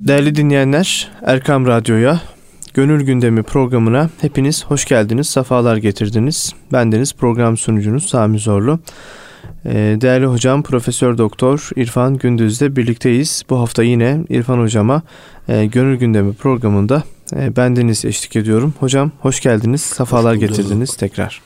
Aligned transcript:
Değerli 0.00 0.34
dinleyenler, 0.34 1.10
Erkam 1.22 1.66
Radyo'ya, 1.66 2.20
Gönül 2.74 3.04
Gündemi 3.04 3.42
programına 3.42 4.10
hepiniz 4.20 4.64
hoş 4.64 4.84
geldiniz, 4.84 5.28
sefalar 5.28 5.76
getirdiniz. 5.76 6.52
Bendeniz 6.72 7.14
program 7.14 7.56
sunucunuz 7.56 8.08
Sami 8.08 8.38
Zorlu. 8.38 8.78
Ee, 9.66 9.72
değerli 10.00 10.26
hocam 10.26 10.62
Profesör 10.62 11.18
Doktor 11.18 11.70
İrfan 11.76 12.18
Gündüz'le 12.18 12.76
birlikteyiz. 12.76 13.42
Bu 13.50 13.58
hafta 13.58 13.82
yine 13.82 14.20
İrfan 14.28 14.58
hocama 14.58 15.02
e, 15.48 15.66
Gönül 15.66 15.96
Gündemi 15.98 16.34
programında 16.34 17.02
e, 17.36 17.56
bendeniz 17.56 18.04
eşlik 18.04 18.36
ediyorum. 18.36 18.74
Hocam 18.80 19.12
hoş 19.20 19.40
geldiniz, 19.40 19.80
sefalar 19.80 20.34
getirdiniz 20.34 20.96
tekrar. 20.96 21.42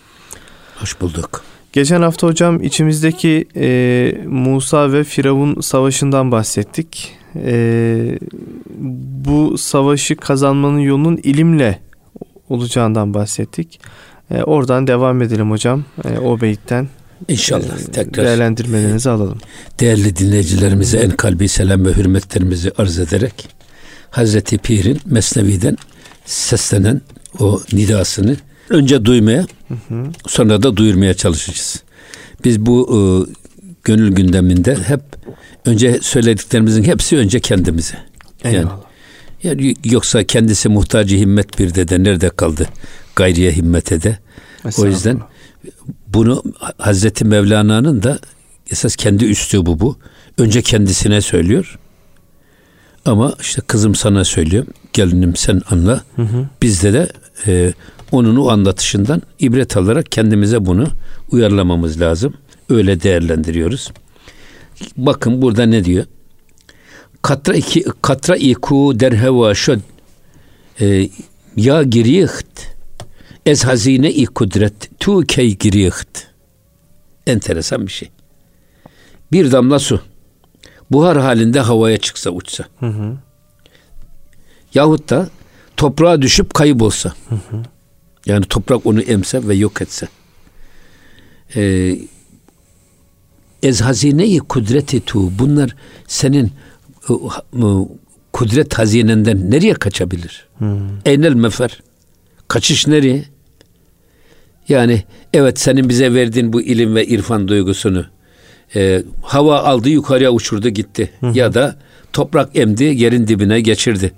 Hoş 0.81 1.01
bulduk. 1.01 1.45
Geçen 1.73 2.03
hafta 2.03 2.27
hocam 2.27 2.63
içimizdeki 2.63 3.49
e, 3.57 4.27
Musa 4.27 4.93
ve 4.93 5.05
Firavun 5.05 5.61
savaşından 5.61 6.33
bahsettik. 6.33 7.18
E, 7.37 8.19
bu 9.25 9.59
savaşı 9.59 10.17
kazanmanın 10.17 10.79
yolunun 10.79 11.17
ilimle 11.23 11.81
olacağından 12.49 13.15
bahsettik. 13.15 13.81
E, 14.31 14.43
oradan 14.43 14.87
devam 14.87 15.23
edelim 15.23 15.51
hocam. 15.51 15.85
E, 16.05 16.19
o 16.19 16.41
beyitten 16.41 16.89
İnşallah 17.29 17.81
e, 17.89 17.93
tekrar 17.93 18.25
değerlendirmelerinizi 18.25 19.11
alalım. 19.11 19.39
Değerli 19.81 20.17
dinleyicilerimize 20.17 20.99
en 20.99 21.11
kalbi 21.11 21.49
selam 21.49 21.87
ve 21.87 21.93
hürmetlerimizi 21.93 22.73
arz 22.79 22.99
ederek 22.99 23.49
Hazreti 24.11 24.59
Pir'in 24.59 25.01
Mesnevi'den 25.07 25.77
seslenen 26.25 27.01
o 27.39 27.61
nidasını 27.73 28.37
önce 28.71 29.05
duymaya 29.05 29.47
sonra 30.27 30.63
da 30.63 30.77
duyurmaya 30.77 31.15
çalışacağız. 31.15 31.83
Biz 32.45 32.67
bu 32.67 32.89
e, 32.91 32.99
gönül 33.85 34.13
gündeminde 34.13 34.75
hep 34.75 35.01
önce 35.69 35.99
söylediklerimizin 36.03 36.83
hepsi 36.83 37.17
önce 37.17 37.41
kendimize. 37.41 37.99
Yani, 38.45 38.57
Eyvallah. 38.57 38.81
yani 39.43 39.75
yoksa 39.85 40.25
kendisi 40.25 40.69
muhtacı 40.69 41.17
himmet 41.17 41.59
bir 41.59 41.75
de 41.75 41.89
de 41.89 42.03
nerede 42.03 42.31
kaldı 42.31 42.69
gayriye 43.17 43.53
himmet 43.53 43.93
ede. 43.93 44.19
O 44.79 44.87
yüzden 44.87 45.21
bunu 46.07 46.43
Hazreti 46.79 47.25
Mevlana'nın 47.25 48.03
da 48.03 48.19
esas 48.71 48.97
kendi 48.97 49.25
üslubu 49.25 49.81
bu. 49.81 49.99
Önce 50.39 50.63
kendisine 50.63 51.21
söylüyor. 51.21 51.79
Ama 53.05 53.35
işte 53.41 53.63
kızım 53.67 53.95
sana 53.95 54.25
söylüyorum. 54.25 54.73
Gelinim 54.93 55.37
sen 55.37 55.63
anla. 55.71 56.03
Bizde 56.63 56.93
de 56.93 57.09
e, 57.47 57.73
onun 58.13 58.37
o 58.37 58.49
anlatışından 58.49 59.23
ibret 59.39 59.77
alarak 59.77 60.13
kendimize 60.13 60.67
bunu 60.67 60.89
uyarlamamız 61.31 62.01
lazım. 62.01 62.35
Öyle 62.71 63.03
değerlendiriyoruz. 63.03 63.91
Bakın 64.97 65.43
burada 65.43 65.67
ne 65.67 65.85
diyor? 65.85 66.05
Katra 67.23 67.55
iki 67.55 67.85
katra 68.03 68.37
iku 68.37 69.01
derheva 69.01 69.55
şod 69.55 69.81
e, 70.81 71.09
ya 71.57 71.83
giriht 71.83 72.77
ez 73.47 73.65
hazine 73.65 74.11
i 74.13 74.27
kudret 74.27 74.91
tu 75.01 75.21
key 75.27 75.57
giriht 75.57 76.27
enteresan 77.27 77.87
bir 77.87 77.93
şey. 77.93 78.11
Bir 79.33 79.53
damla 79.53 79.79
su 79.79 80.01
buhar 80.91 81.19
halinde 81.19 81.61
havaya 81.61 81.97
çıksa 81.97 82.31
uçsa. 82.31 82.65
Yahut 84.75 85.11
da 85.11 85.29
toprağa 85.77 86.23
düşüp 86.23 86.55
kaybolsa. 86.55 87.15
Yani 88.27 88.45
toprak 88.45 88.87
onu 88.87 89.01
emse 89.01 89.49
ve 89.49 89.55
yok 89.55 89.83
etse. 89.83 90.09
Ee, 91.57 91.99
ez 93.63 93.81
hazine-i 93.81 94.39
kudreti 94.39 95.01
tu 95.01 95.39
bunlar 95.39 95.77
senin 96.07 96.53
e, 97.11 97.13
kudret 98.33 98.79
hazinenden 98.79 99.51
nereye 99.51 99.75
kaçabilir? 99.75 100.47
Eynel 101.05 101.35
mefer. 101.35 101.81
Kaçış 102.49 102.87
nereye? 102.87 103.25
Yani 104.69 105.03
evet 105.33 105.61
senin 105.61 105.89
bize 105.89 106.15
verdiğin 106.15 106.53
bu 106.53 106.63
ilim 106.63 106.95
ve 106.95 107.07
irfan 107.07 107.49
duygusunu 107.49 108.05
e, 108.77 109.03
hava 109.23 109.59
aldı 109.59 109.89
yukarıya 109.89 110.31
uçurdu 110.33 110.69
gitti. 110.69 111.11
Ya 111.35 111.55
da 111.55 111.77
toprak 112.13 112.57
emdi 112.57 112.85
yerin 112.85 113.27
dibine 113.27 113.61
geçirdi. 113.61 114.13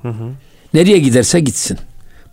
Nereye 0.74 0.98
giderse 0.98 1.40
gitsin. 1.40 1.78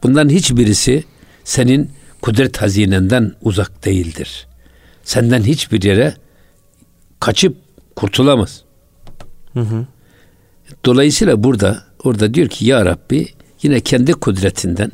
Bunların 0.03 0.29
hiçbirisi 0.29 1.03
senin 1.43 1.89
kudret 2.21 2.57
hazinenden 2.61 3.33
uzak 3.41 3.85
değildir. 3.85 4.47
Senden 5.03 5.43
hiçbir 5.43 5.81
yere 5.83 6.13
kaçıp 7.27 7.57
kurtulamaz. 7.95 8.63
Dolayısıyla 10.85 11.43
burada 11.43 11.83
orada 12.03 12.33
diyor 12.33 12.47
ki 12.47 12.65
ya 12.65 12.85
Rabbi 12.85 13.27
yine 13.61 13.79
kendi 13.79 14.11
kudretinden 14.13 14.91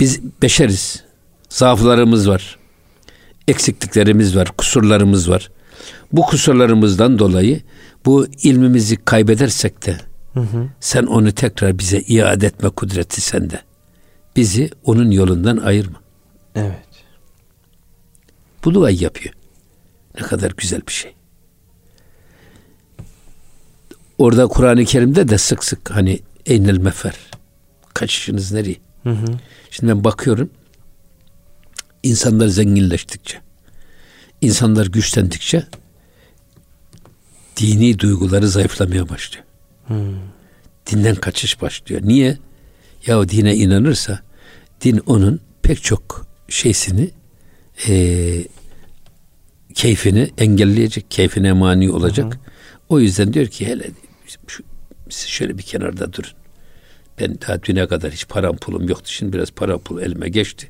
biz 0.00 0.20
beşeriz. 0.42 1.04
Zaaflarımız 1.48 2.28
var. 2.28 2.58
Eksikliklerimiz 3.48 4.36
var, 4.36 4.52
kusurlarımız 4.56 5.30
var. 5.30 5.50
Bu 6.12 6.22
kusurlarımızdan 6.22 7.18
dolayı 7.18 7.60
bu 8.06 8.26
ilmimizi 8.42 8.96
kaybedersek 8.96 9.86
de 9.86 9.96
sen 10.80 11.02
onu 11.02 11.32
tekrar 11.32 11.78
bize 11.78 12.00
iade 12.00 12.46
etme 12.46 12.68
kudreti 12.68 13.20
sende. 13.20 13.60
Bizi 14.36 14.70
onun 14.84 15.10
yolundan 15.10 15.56
ayırma. 15.56 16.00
Evet. 16.54 16.88
Bu 18.64 18.74
duayı 18.74 19.00
yapıyor. 19.00 19.34
Ne 20.20 20.26
kadar 20.26 20.52
güzel 20.56 20.80
bir 20.88 20.92
şey. 20.92 21.17
Orada 24.18 24.46
Kur'an-ı 24.46 24.84
Kerim'de 24.84 25.28
de 25.28 25.38
sık 25.38 25.64
sık 25.64 25.90
hani 25.90 26.20
eynel 26.46 26.78
mefer. 26.78 27.14
Kaçışınız 27.94 28.52
nereye? 28.52 28.76
Hı 29.02 29.10
hı. 29.10 29.26
Şimdi 29.70 29.92
ben 29.92 30.04
bakıyorum. 30.04 30.50
insanlar 32.02 32.48
zenginleştikçe, 32.48 33.38
insanlar 34.40 34.86
güçlendikçe 34.86 35.66
dini 37.56 37.98
duyguları 37.98 38.48
zayıflamaya 38.48 39.08
başlıyor. 39.08 39.44
Dinden 40.86 41.14
kaçış 41.14 41.62
başlıyor. 41.62 42.00
Niye? 42.04 42.38
Ya 43.06 43.28
dine 43.28 43.56
inanırsa 43.56 44.20
din 44.80 45.00
onun 45.06 45.40
pek 45.62 45.82
çok 45.82 46.26
şeysini 46.48 47.10
eee 47.88 48.46
keyfini 49.74 50.30
engelleyecek, 50.38 51.10
keyfine 51.10 51.52
mani 51.52 51.90
olacak. 51.90 52.38
O 52.88 53.00
yüzden 53.00 53.32
diyor 53.32 53.46
ki 53.46 53.66
hele 53.66 53.90
şu, 54.46 54.62
siz 55.10 55.28
şöyle 55.28 55.58
bir 55.58 55.62
kenarda 55.62 56.12
durun. 56.12 56.30
Ben 57.20 57.38
daha 57.48 57.62
düne 57.62 57.86
kadar 57.86 58.10
hiç 58.10 58.28
param 58.28 58.56
pulum 58.56 58.88
yoktu. 58.88 59.04
Şimdi 59.12 59.32
biraz 59.32 59.50
para 59.50 59.78
pul 59.78 60.02
elime 60.02 60.28
geçti. 60.28 60.68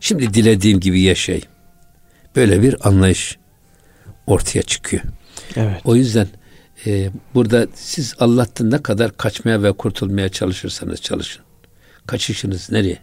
Şimdi 0.00 0.34
dilediğim 0.34 0.80
gibi 0.80 1.00
yaşayayım. 1.00 1.48
Böyle 2.36 2.62
bir 2.62 2.88
anlayış 2.88 3.38
ortaya 4.26 4.62
çıkıyor. 4.62 5.02
Evet. 5.56 5.80
O 5.84 5.96
yüzden 5.96 6.28
e, 6.86 7.10
burada 7.34 7.66
siz 7.74 8.14
Allah'tan 8.18 8.70
ne 8.70 8.82
kadar 8.82 9.16
kaçmaya 9.16 9.62
ve 9.62 9.72
kurtulmaya 9.72 10.28
çalışırsanız 10.28 11.02
çalışın. 11.02 11.42
Kaçışınız 12.06 12.70
nereye? 12.70 12.98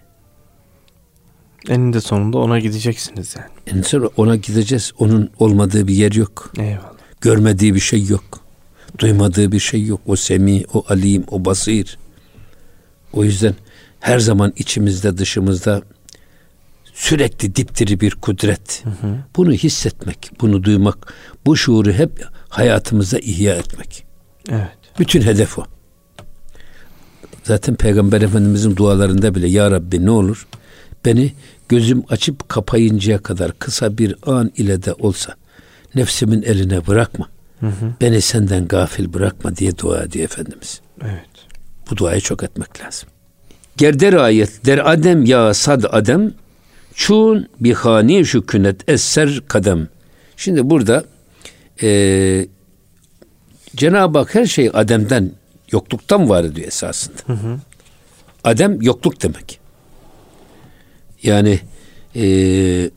Eninde 1.69 2.01
sonunda 2.01 2.37
ona 2.37 2.59
gideceksiniz 2.59 3.35
yani. 3.37 3.77
En 3.77 3.81
sonra 3.81 4.09
ona 4.17 4.35
gideceğiz. 4.35 4.91
Onun 4.97 5.29
olmadığı 5.39 5.87
bir 5.87 5.93
yer 5.93 6.11
yok. 6.11 6.53
Eyvallah. 6.57 6.93
Görmediği 7.21 7.75
bir 7.75 7.79
şey 7.79 8.05
yok. 8.05 8.42
Duymadığı 8.99 9.51
bir 9.51 9.59
şey 9.59 9.85
yok. 9.85 10.01
O 10.05 10.15
semi, 10.15 10.63
o 10.73 10.85
alim, 10.89 11.23
o 11.31 11.45
basir. 11.45 11.97
O 13.13 13.23
yüzden 13.23 13.55
her 13.99 14.19
zaman 14.19 14.53
içimizde 14.57 15.17
dışımızda 15.17 15.81
sürekli 16.93 17.55
dipdiri 17.55 17.99
bir 17.99 18.11
kudret. 18.11 18.83
Bunu 19.35 19.51
hissetmek, 19.51 20.31
bunu 20.41 20.63
duymak, 20.63 21.13
bu 21.45 21.57
şuuru 21.57 21.91
hep 21.91 22.27
hayatımıza 22.49 23.19
ihya 23.19 23.55
etmek. 23.55 24.05
Evet. 24.49 24.77
Bütün 24.99 25.21
hedef 25.21 25.59
o. 25.59 25.65
Zaten 27.43 27.75
Peygamber 27.75 28.21
Efendimizin 28.21 28.75
dualarında 28.75 29.35
bile 29.35 29.47
Ya 29.47 29.71
Rabbi 29.71 30.05
ne 30.05 30.11
olur 30.11 30.47
beni 31.05 31.33
gözüm 31.69 32.03
açıp 32.09 32.49
kapayıncaya 32.49 33.17
kadar 33.17 33.59
kısa 33.59 33.97
bir 33.97 34.15
an 34.25 34.51
ile 34.57 34.83
de 34.83 34.93
olsa 34.93 35.35
nefsimin 35.95 36.41
eline 36.41 36.87
bırakma. 36.87 37.29
Beni 38.01 38.21
senden 38.21 38.67
gafil 38.67 39.13
bırakma 39.13 39.55
diye 39.55 39.77
dua 39.77 40.03
ediyor 40.03 40.25
Efendimiz. 40.25 40.81
Evet. 41.01 41.29
Bu 41.91 41.97
duayı 41.97 42.21
çok 42.21 42.43
etmek 42.43 42.81
lazım. 42.81 43.09
Gerder 43.77 44.13
ayet 44.13 44.65
der 44.65 44.91
adem 44.91 45.25
ya 45.25 45.53
sad 45.53 45.83
adem 45.89 46.33
çun 46.93 47.47
bihani 47.59 48.25
şu 48.25 48.45
künet 48.45 48.89
esser 48.89 49.39
kadem. 49.47 49.87
Şimdi 50.37 50.69
burada 50.69 51.05
eee 51.81 52.47
Cenab-ı 53.75 54.17
Hak 54.17 54.35
her 54.35 54.45
şey 54.45 54.71
Adem'den, 54.73 55.31
yokluktan 55.71 56.29
var 56.29 56.43
ediyor 56.43 56.67
esasında. 56.67 57.17
Adem 58.43 58.81
yokluk 58.81 59.23
demek. 59.23 59.59
Yani 61.23 61.59
eee 62.15 62.89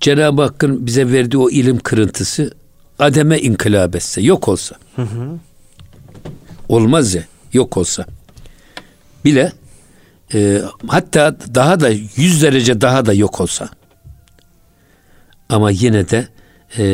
Cenab-ı 0.00 0.42
Hakk'ın 0.42 0.86
bize 0.86 1.12
verdiği 1.12 1.38
o 1.38 1.50
ilim 1.50 1.78
kırıntısı 1.78 2.54
Adem'e 2.98 3.38
inkılap 3.38 3.96
etse, 3.96 4.20
yok 4.20 4.48
olsa. 4.48 4.76
olmaz 6.68 7.14
ya 7.14 7.24
yok 7.52 7.76
olsa 7.76 8.06
bile 9.24 9.52
e, 10.34 10.62
hatta 10.86 11.36
daha 11.54 11.80
da 11.80 11.88
yüz 12.16 12.42
derece 12.42 12.80
daha 12.80 13.06
da 13.06 13.12
yok 13.14 13.40
olsa 13.40 13.68
ama 15.48 15.70
yine 15.70 16.08
de 16.08 16.28
e, 16.78 16.84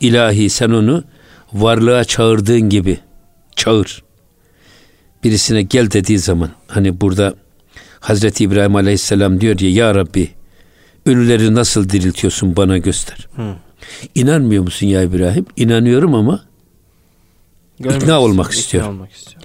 ilahi 0.00 0.50
sen 0.50 0.70
onu 0.70 1.04
varlığa 1.52 2.04
çağırdığın 2.04 2.60
gibi 2.60 2.98
çağır. 3.56 4.04
Birisine 5.24 5.62
gel 5.62 5.90
dediği 5.90 6.18
zaman 6.18 6.50
hani 6.66 7.00
burada 7.00 7.34
Hazreti 8.00 8.44
İbrahim 8.44 8.76
Aleyhisselam 8.76 9.40
diyor 9.40 9.60
ya 9.60 9.70
Ya 9.70 9.94
Rabbi 9.94 10.30
ölüleri 11.06 11.54
nasıl 11.54 11.88
diriltiyorsun 11.88 12.56
bana 12.56 12.78
göster. 12.78 13.28
Hı. 13.36 13.54
İnanmıyor 14.14 14.62
musun 14.62 14.86
ya 14.86 15.02
İbrahim? 15.02 15.46
İnanıyorum 15.56 16.14
ama 16.14 16.44
Görmek 17.80 18.02
ikna 18.02 18.20
olmak 18.20 18.52
istiyor. 18.52 18.88
Olmak 18.88 19.12
istiyor. 19.12 19.42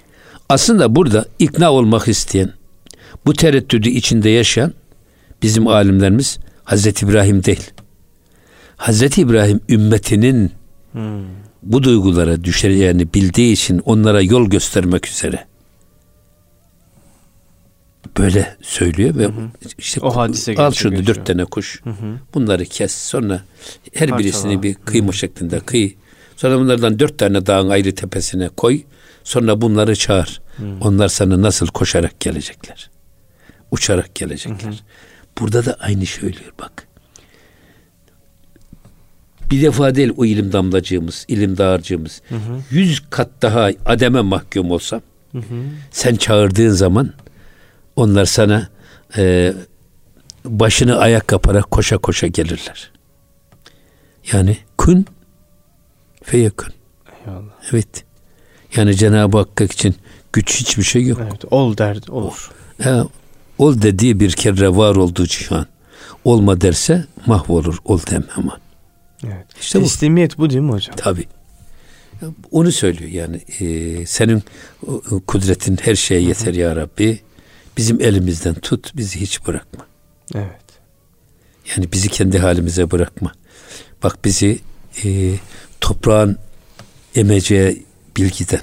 Aslında 0.48 0.96
burada 0.96 1.24
ikna 1.38 1.72
olmak 1.72 2.08
isteyen, 2.08 2.52
bu 3.26 3.32
tereddüdü 3.32 3.88
içinde 3.88 4.30
yaşayan 4.30 4.74
bizim 5.42 5.68
alimlerimiz 5.68 6.38
Hazreti 6.64 7.06
İbrahim 7.06 7.44
değil. 7.44 7.70
Hazreti 8.76 9.20
İbrahim 9.20 9.60
ümmetinin 9.68 10.50
hmm. 10.92 11.24
bu 11.62 11.82
duygulara 11.82 12.44
düşeceğini 12.44 13.14
bildiği 13.14 13.52
için 13.52 13.78
onlara 13.84 14.22
yol 14.22 14.50
göstermek 14.50 15.08
üzere 15.08 15.49
böyle 18.22 18.56
söylüyor 18.62 19.16
ve 19.16 19.24
hı 19.24 19.28
hı. 19.28 19.50
işte 19.78 20.00
o 20.00 20.16
hadise 20.16 20.54
al 20.54 20.72
şurada 20.72 21.06
dört 21.06 21.26
tane 21.26 21.44
kuş. 21.44 21.80
Hı 21.84 21.90
hı. 21.90 22.16
Bunları 22.34 22.64
kes. 22.64 22.94
Sonra 22.94 23.42
her 23.92 24.08
Parçala. 24.08 24.18
birisini 24.18 24.62
bir 24.62 24.74
kıyma 24.74 25.08
hı. 25.08 25.12
şeklinde 25.12 25.60
kıy. 25.60 25.94
Sonra 26.36 26.58
bunlardan 26.58 26.98
dört 26.98 27.18
tane 27.18 27.46
dağın 27.46 27.70
ayrı 27.70 27.94
tepesine 27.94 28.48
koy. 28.48 28.82
Sonra 29.24 29.60
bunları 29.60 29.96
çağır. 29.96 30.40
Hı. 30.56 30.64
Onlar 30.80 31.08
sana 31.08 31.42
nasıl 31.42 31.66
koşarak 31.66 32.20
gelecekler. 32.20 32.90
Uçarak 33.70 34.14
gelecekler. 34.14 34.70
Hı 34.70 34.74
hı. 34.74 34.78
Burada 35.38 35.66
da 35.66 35.76
aynı 35.80 36.06
söylüyor 36.06 36.52
bak. 36.60 36.86
Bir 39.50 39.62
defa 39.62 39.94
değil 39.94 40.12
o 40.16 40.24
ilim 40.24 40.52
damlacığımız, 40.52 41.24
ilim 41.28 41.58
dağarcığımız. 41.58 42.22
Hı 42.28 42.34
hı. 42.34 42.60
Yüz 42.70 43.02
kat 43.10 43.30
daha 43.42 43.70
ademe 43.86 44.20
mahkum 44.20 44.70
olsam 44.70 45.00
hı 45.32 45.38
hı. 45.38 45.62
sen 45.90 46.14
çağırdığın 46.14 46.70
zaman 46.70 47.12
onlar 47.96 48.24
sana 48.24 48.68
e, 49.16 49.54
başını 50.44 50.98
ayak 50.98 51.28
kaparak 51.28 51.70
koşa 51.70 51.98
koşa 51.98 52.26
gelirler. 52.26 52.90
Yani 54.32 54.58
kun 54.78 55.06
feyekun. 56.22 56.72
Eyvallah. 57.26 57.52
Evet. 57.72 58.04
Yani 58.76 58.96
Cenab-ı 58.96 59.38
Hak 59.38 59.60
için 59.60 59.94
güç 60.32 60.60
hiçbir 60.60 60.82
şey 60.82 61.06
yok. 61.06 61.20
Evet, 61.22 61.44
ol 61.50 61.76
derdi 61.76 62.12
olur. 62.12 62.50
He, 62.78 63.02
ol 63.58 63.82
dediği 63.82 64.20
bir 64.20 64.32
kere 64.32 64.76
var 64.76 64.96
olduğu 64.96 65.26
cihan. 65.26 65.66
Olma 66.24 66.60
derse 66.60 67.04
mahvolur. 67.26 67.78
Ol 67.84 68.00
dem 68.10 68.24
hemen. 68.34 68.58
Evet. 69.24 69.46
İşte 69.60 69.78
Teslimiyet 69.78 70.38
bu. 70.38 70.42
bu 70.42 70.50
değil 70.50 70.60
mi 70.60 70.72
hocam? 70.72 70.96
Tabi. 70.96 71.24
Onu 72.50 72.72
söylüyor 72.72 73.10
yani 73.10 73.36
e, 73.60 74.06
senin 74.06 74.42
kudretin 75.26 75.78
her 75.82 75.94
şeye 75.94 76.20
yeter 76.20 76.54
ya 76.54 76.76
Rabbi. 76.76 77.20
Bizim 77.80 78.00
elimizden 78.00 78.54
tut, 78.54 78.96
bizi 78.96 79.20
hiç 79.20 79.46
bırakma. 79.46 79.86
Evet. 80.34 80.60
Yani 81.70 81.92
bizi 81.92 82.08
kendi 82.08 82.38
halimize 82.38 82.90
bırakma. 82.90 83.32
Bak 84.02 84.24
bizi 84.24 84.58
e, 85.04 85.34
toprağın 85.80 86.36
emeceği 87.14 87.82
bilgiden 88.16 88.60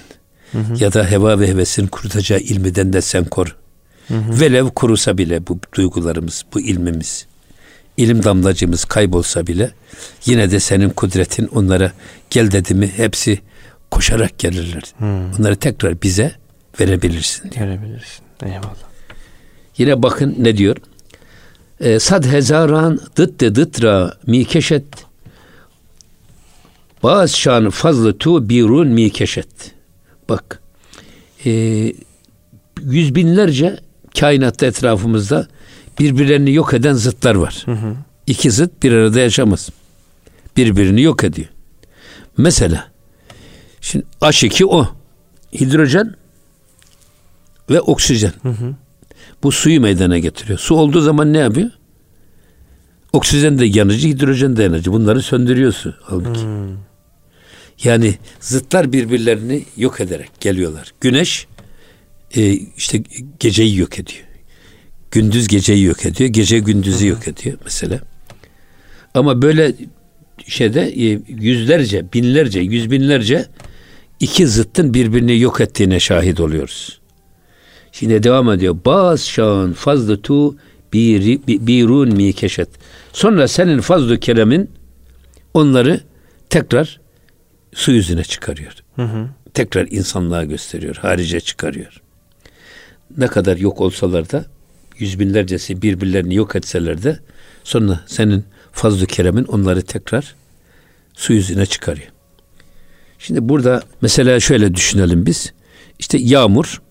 hı 0.52 0.58
hı. 0.58 0.84
ya 0.84 0.94
da 0.94 1.12
heva 1.12 1.40
ve 1.40 1.48
hevesin 1.48 1.88
kurutacağı 1.88 2.40
ilmiden 2.40 2.94
de 2.94 3.02
sen 3.02 3.26
koru. 3.26 3.50
Hı 4.08 4.14
hı. 4.14 4.40
Velev 4.40 4.70
kurusa 4.70 5.18
bile 5.18 5.48
bu 5.48 5.60
duygularımız, 5.76 6.46
bu 6.54 6.60
ilmimiz, 6.60 7.26
ilim 7.98 8.24
damlacımız 8.24 8.86
kaybolsa 8.86 9.48
bile 9.48 9.72
yine 10.26 10.52
de 10.52 10.60
senin 10.60 10.90
kudretin 10.90 11.48
onlara 11.48 11.92
gel 12.30 12.52
dedi 12.52 12.74
mi 12.74 12.92
hepsi 12.96 13.40
koşarak 13.92 14.40
gelirler. 14.40 14.84
Hı. 15.00 15.38
Bunları 15.38 15.56
tekrar 15.56 16.02
bize 16.02 16.36
verebilirsin. 16.80 17.52
Diyor. 17.52 17.68
Verebilirsin. 17.68 18.24
Eyvallah. 18.44 18.88
Yine 19.78 20.04
bakın 20.04 20.36
ne 20.40 20.58
diyor? 20.58 20.78
E, 21.80 22.00
sad 22.00 22.26
hezaran 22.26 23.00
dıttı 23.16 23.56
dıtra 23.56 24.14
mi 24.28 24.46
keşet 24.46 25.08
Baz 27.04 27.36
şan 27.36 27.70
fazlı 27.70 28.18
tu 28.18 28.50
birun 28.50 28.88
mi 28.88 29.10
keşet. 29.10 29.48
Bak 30.30 30.62
e, 31.46 31.52
yüz 32.82 33.16
binlerce 33.16 33.80
kainatta 34.20 34.66
etrafımızda 34.66 35.48
birbirlerini 36.00 36.54
yok 36.54 36.74
eden 36.74 36.94
zıtlar 36.94 37.36
var. 37.36 37.62
Hı 37.66 37.72
hı. 37.72 37.96
İki 38.28 38.52
zıt 38.52 38.84
bir 38.84 38.92
arada 38.92 39.20
yaşamaz. 39.20 39.70
Birbirini 40.58 41.02
yok 41.02 41.24
ediyor. 41.24 41.48
Mesela 42.38 42.92
şimdi 43.82 44.06
H2O 44.22 44.88
hidrojen 45.54 46.16
ve 47.70 47.82
oksijen. 47.82 48.34
Hı 48.42 48.50
hı. 48.50 48.76
Bu 49.48 49.52
suyu 49.52 49.82
meydana 49.82 50.20
getiriyor. 50.20 50.60
Su 50.60 50.76
olduğu 50.76 51.02
zaman 51.02 51.34
ne 51.34 51.38
yapıyor? 51.38 51.70
Oksijen 53.14 53.60
de 53.60 53.66
yanıcı, 53.66 54.08
hidrojen 54.08 54.58
de 54.58 54.64
yanıcı. 54.64 54.94
Bunları 54.94 55.22
söndürüyor 55.22 55.74
su 55.74 55.94
halbuki. 56.02 56.42
Hmm. 56.42 56.78
Yani 57.84 58.16
zıtlar 58.40 58.94
birbirlerini 58.94 59.64
yok 59.78 60.02
ederek 60.02 60.30
geliyorlar. 60.40 60.94
Güneş 61.02 61.48
e, 62.36 62.52
işte 62.78 63.04
geceyi 63.40 63.78
yok 63.78 64.00
ediyor. 64.00 64.26
Gündüz 65.12 65.48
geceyi 65.48 65.84
yok 65.84 66.06
ediyor. 66.06 66.30
Gece 66.30 66.60
gündüzü 66.60 67.02
hmm. 67.02 67.10
yok 67.10 67.28
ediyor 67.28 67.58
mesela. 67.64 68.00
Ama 69.14 69.42
böyle 69.42 69.74
şeyde 70.48 70.82
e, 70.82 71.20
yüzlerce, 71.28 72.14
binlerce, 72.14 72.60
yüz 72.60 72.92
binlerce 72.92 73.46
iki 74.20 74.48
zıttın 74.48 74.94
birbirini 74.94 75.40
yok 75.40 75.62
ettiğine 75.62 76.00
şahit 76.00 76.40
oluyoruz. 76.40 77.00
Şimdi 78.00 78.24
devam 78.24 78.52
ediyor. 78.52 78.78
Baz 78.86 79.22
şan 79.22 79.74
fazlı 79.74 80.22
tu 80.22 80.56
bir, 80.94 81.40
birun 81.48 82.14
mi 82.14 82.34
keşet. 82.34 82.70
Sonra 83.14 83.48
senin 83.48 83.82
fazlı 83.82 84.20
keremin 84.20 84.72
onları 85.54 86.02
tekrar 86.50 87.00
su 87.74 87.92
yüzüne 87.92 88.24
çıkarıyor. 88.24 88.72
Hı 88.96 89.02
hı. 89.02 89.28
Tekrar 89.54 89.88
insanlığa 89.92 90.44
gösteriyor. 90.44 90.96
Harice 90.96 91.40
çıkarıyor. 91.40 92.02
Ne 93.18 93.28
kadar 93.28 93.58
yok 93.58 93.82
olsalar 93.82 94.32
da 94.32 94.46
yüz 94.98 95.20
binlercesi 95.20 95.82
birbirlerini 95.82 96.36
yok 96.36 96.56
etseler 96.56 97.04
de 97.04 97.20
sonra 97.64 98.00
senin 98.08 98.46
fazlı 98.72 99.06
keremin 99.06 99.44
onları 99.44 99.82
tekrar 99.82 100.36
su 101.14 101.34
yüzüne 101.34 101.66
çıkarıyor. 101.66 102.08
Şimdi 103.20 103.50
burada 103.50 103.82
mesela 104.02 104.40
şöyle 104.40 104.76
düşünelim 104.76 105.26
biz. 105.26 105.54
İşte 106.00 106.18
yağmur 106.18 106.82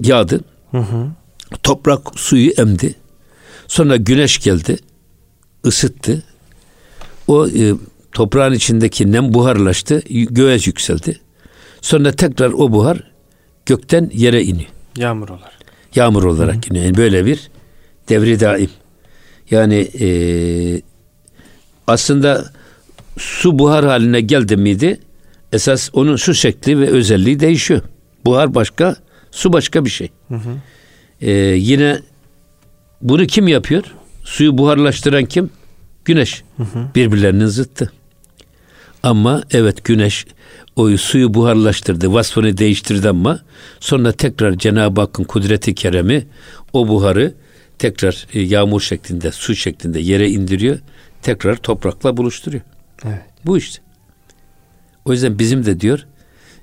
yağdı. 0.00 0.40
Hı 0.74 0.80
hı. 0.80 1.06
Toprak 1.62 2.00
suyu 2.16 2.50
emdi. 2.50 2.94
Sonra 3.66 3.96
güneş 3.96 4.38
geldi. 4.38 4.76
ısıttı. 5.66 6.22
O 7.26 7.48
e, 7.48 7.74
toprağın 8.12 8.52
içindeki 8.52 9.12
nem 9.12 9.34
buharlaştı. 9.34 10.02
Göğe 10.10 10.58
yükseldi. 10.64 11.20
Sonra 11.80 12.12
tekrar 12.12 12.52
o 12.52 12.72
buhar 12.72 13.10
gökten 13.66 14.10
yere 14.14 14.42
iniyor. 14.42 14.70
Yağmur 14.96 15.28
olarak. 15.28 15.58
Yağmur 15.94 16.22
olarak 16.22 16.54
hı 16.54 16.58
hı. 16.58 16.70
iniyor. 16.70 16.84
Yani 16.84 16.96
böyle 16.96 17.26
bir 17.26 17.50
devri 18.08 18.40
daim. 18.40 18.70
Yani 19.50 19.88
e, 20.00 20.08
aslında 21.86 22.44
su 23.18 23.58
buhar 23.58 23.84
haline 23.84 24.20
geldi 24.20 24.56
miydi? 24.56 25.00
Esas 25.52 25.90
onun 25.92 26.16
su 26.16 26.34
şekli 26.34 26.80
ve 26.80 26.88
özelliği 26.88 27.40
değişiyor. 27.40 27.82
Buhar 28.24 28.54
başka, 28.54 28.96
Su 29.34 29.52
başka 29.52 29.84
bir 29.84 29.90
şey. 29.90 30.10
Hı 30.28 30.34
hı. 30.34 30.56
Ee, 31.20 31.30
yine 31.58 31.98
bunu 33.02 33.26
kim 33.26 33.48
yapıyor? 33.48 33.84
Suyu 34.24 34.58
buharlaştıran 34.58 35.24
kim? 35.24 35.50
Güneş. 36.04 36.42
Hı 36.56 36.62
hı. 36.62 36.88
Birbirlerinin 36.94 37.46
zıttı. 37.46 37.92
Ama 39.02 39.42
evet 39.50 39.84
güneş 39.84 40.26
o 40.76 40.96
suyu 40.96 41.34
buharlaştırdı, 41.34 42.12
vasfını 42.12 42.58
değiştirdi 42.58 43.08
ama 43.08 43.40
sonra 43.80 44.12
tekrar 44.12 44.58
Cenab-ı 44.58 45.00
Hakk'ın 45.00 45.24
kudreti 45.24 45.74
keremi 45.74 46.26
o 46.72 46.88
buharı 46.88 47.34
tekrar 47.78 48.26
e, 48.34 48.40
yağmur 48.40 48.80
şeklinde, 48.80 49.32
su 49.32 49.56
şeklinde 49.56 50.00
yere 50.00 50.30
indiriyor. 50.30 50.78
Tekrar 51.22 51.56
toprakla 51.56 52.16
buluşturuyor. 52.16 52.62
Evet. 53.04 53.22
Bu 53.46 53.58
işte. 53.58 53.82
O 55.04 55.12
yüzden 55.12 55.38
bizim 55.38 55.66
de 55.66 55.80
diyor 55.80 56.06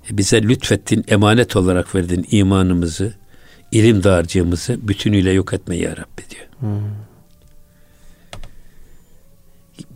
bize 0.10 0.44
lütfettin, 0.44 1.06
emanet 1.08 1.56
olarak 1.56 1.96
verdin 1.96 2.26
imanımızı, 2.32 3.14
ilim 3.72 4.04
dağarcığımızı 4.04 4.88
bütünüyle 4.88 5.32
yok 5.32 5.54
etme 5.54 5.76
ya 5.78 5.92
Rabbi 5.92 6.30
diyor. 6.30 6.46
Hmm. 6.60 6.82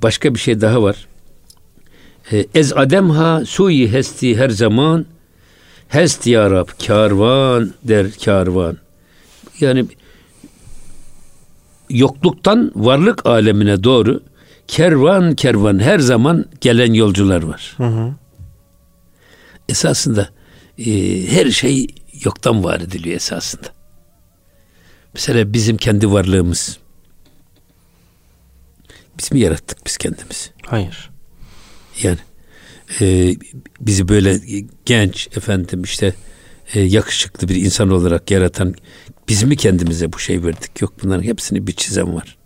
Başka 0.03 0.33
bir 0.33 0.39
şey 0.39 0.61
daha 0.61 0.83
var. 0.83 1.07
Ee, 2.31 2.45
Ez 2.53 2.73
ademha 2.73 3.45
suyi 3.45 3.91
hesti 3.91 4.37
her 4.37 4.49
zaman 4.49 5.05
Hest 5.87 6.27
ya 6.27 6.51
Rab 6.51 6.67
karvan 6.87 7.73
der 7.83 8.07
karvan. 8.25 8.77
Yani 9.59 9.85
yokluktan 11.89 12.71
varlık 12.75 13.25
alemine 13.25 13.83
doğru 13.83 14.21
kervan 14.67 15.35
kervan 15.35 15.79
her 15.79 15.99
zaman 15.99 16.45
gelen 16.61 16.93
yolcular 16.93 17.43
var. 17.43 17.73
Hı 17.77 17.83
hı. 17.83 18.13
Esasında 19.69 20.29
e, 20.77 20.91
her 21.27 21.51
şey 21.51 21.87
yoktan 22.23 22.63
var 22.63 22.79
ediliyor 22.79 23.15
esasında. 23.15 23.67
Mesela 25.13 25.53
bizim 25.53 25.77
kendi 25.77 26.11
varlığımız. 26.11 26.77
Biz 29.19 29.31
mi 29.31 29.39
yarattık 29.39 29.85
biz 29.85 29.97
kendimizi? 29.97 30.49
Hayır. 30.65 31.09
Yani 32.03 32.17
e, 33.01 33.35
bizi 33.79 34.07
böyle 34.07 34.39
genç 34.85 35.27
efendim 35.37 35.83
işte 35.83 36.13
e, 36.73 36.81
yakışıklı 36.81 37.49
bir 37.49 37.55
insan 37.55 37.89
olarak 37.89 38.31
yaratan 38.31 38.75
biz 39.27 39.43
mi 39.43 39.57
kendimize 39.57 40.13
bu 40.13 40.19
şey 40.19 40.43
verdik? 40.43 40.81
Yok 40.81 40.93
bunların 41.03 41.23
hepsini 41.23 41.67
bir 41.67 41.73
çizen 41.73 42.15
var. 42.15 42.37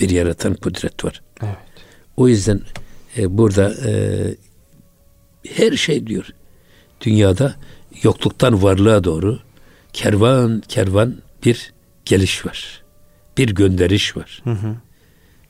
Bir 0.00 0.10
yaratan 0.10 0.54
kudret 0.54 1.04
var. 1.04 1.22
Evet. 1.42 1.56
O 2.16 2.28
yüzden 2.28 2.60
e, 3.16 3.38
burada 3.38 3.74
e, 3.86 3.92
her 5.48 5.72
şey 5.72 6.06
diyor. 6.06 6.26
Dünyada 7.00 7.54
yokluktan 8.02 8.62
varlığa 8.62 9.04
doğru 9.04 9.38
kervan 9.92 10.62
kervan 10.68 11.16
bir 11.44 11.72
geliş 12.04 12.46
var. 12.46 12.82
Bir 13.38 13.48
gönderiş 13.54 14.16
var. 14.16 14.40
Hı 14.44 14.50
hı. 14.50 14.76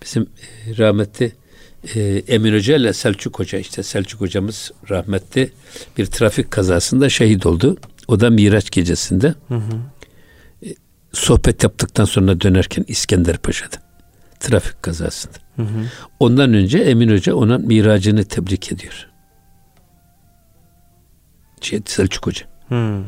Bizim 0.02 0.22
e, 0.22 0.78
rahmetli 0.78 1.32
e, 1.94 2.00
Emin 2.28 2.54
Hoca 2.54 2.76
ile 2.76 2.92
Selçuk 2.92 3.38
Hoca 3.38 3.58
işte 3.58 3.82
Selçuk 3.82 4.20
hocamız 4.20 4.72
rahmetli 4.90 5.50
bir 5.98 6.06
trafik 6.06 6.50
kazasında 6.50 7.08
şehit 7.08 7.46
oldu. 7.46 7.76
O 8.08 8.20
da 8.20 8.30
Miraç 8.30 8.70
gecesinde. 8.70 9.34
Hı 9.48 9.54
hı. 9.54 9.80
E, 10.66 10.74
sohbet 11.12 11.62
yaptıktan 11.62 12.04
sonra 12.04 12.40
dönerken 12.40 12.84
İskender 12.88 13.38
Paşa'da. 13.38 13.76
Trafik 14.40 14.82
kazasında. 14.82 15.34
Hı 15.56 15.62
hı. 15.62 15.84
Ondan 16.20 16.54
önce 16.54 16.78
Emin 16.78 17.12
Hoca 17.12 17.34
ona 17.34 17.58
miracını 17.58 18.24
tebrik 18.24 18.72
ediyor. 18.72 19.07
Şey, 21.60 21.80
Selçuk 21.86 22.26
Hoca. 22.26 22.46
Hı. 22.68 23.00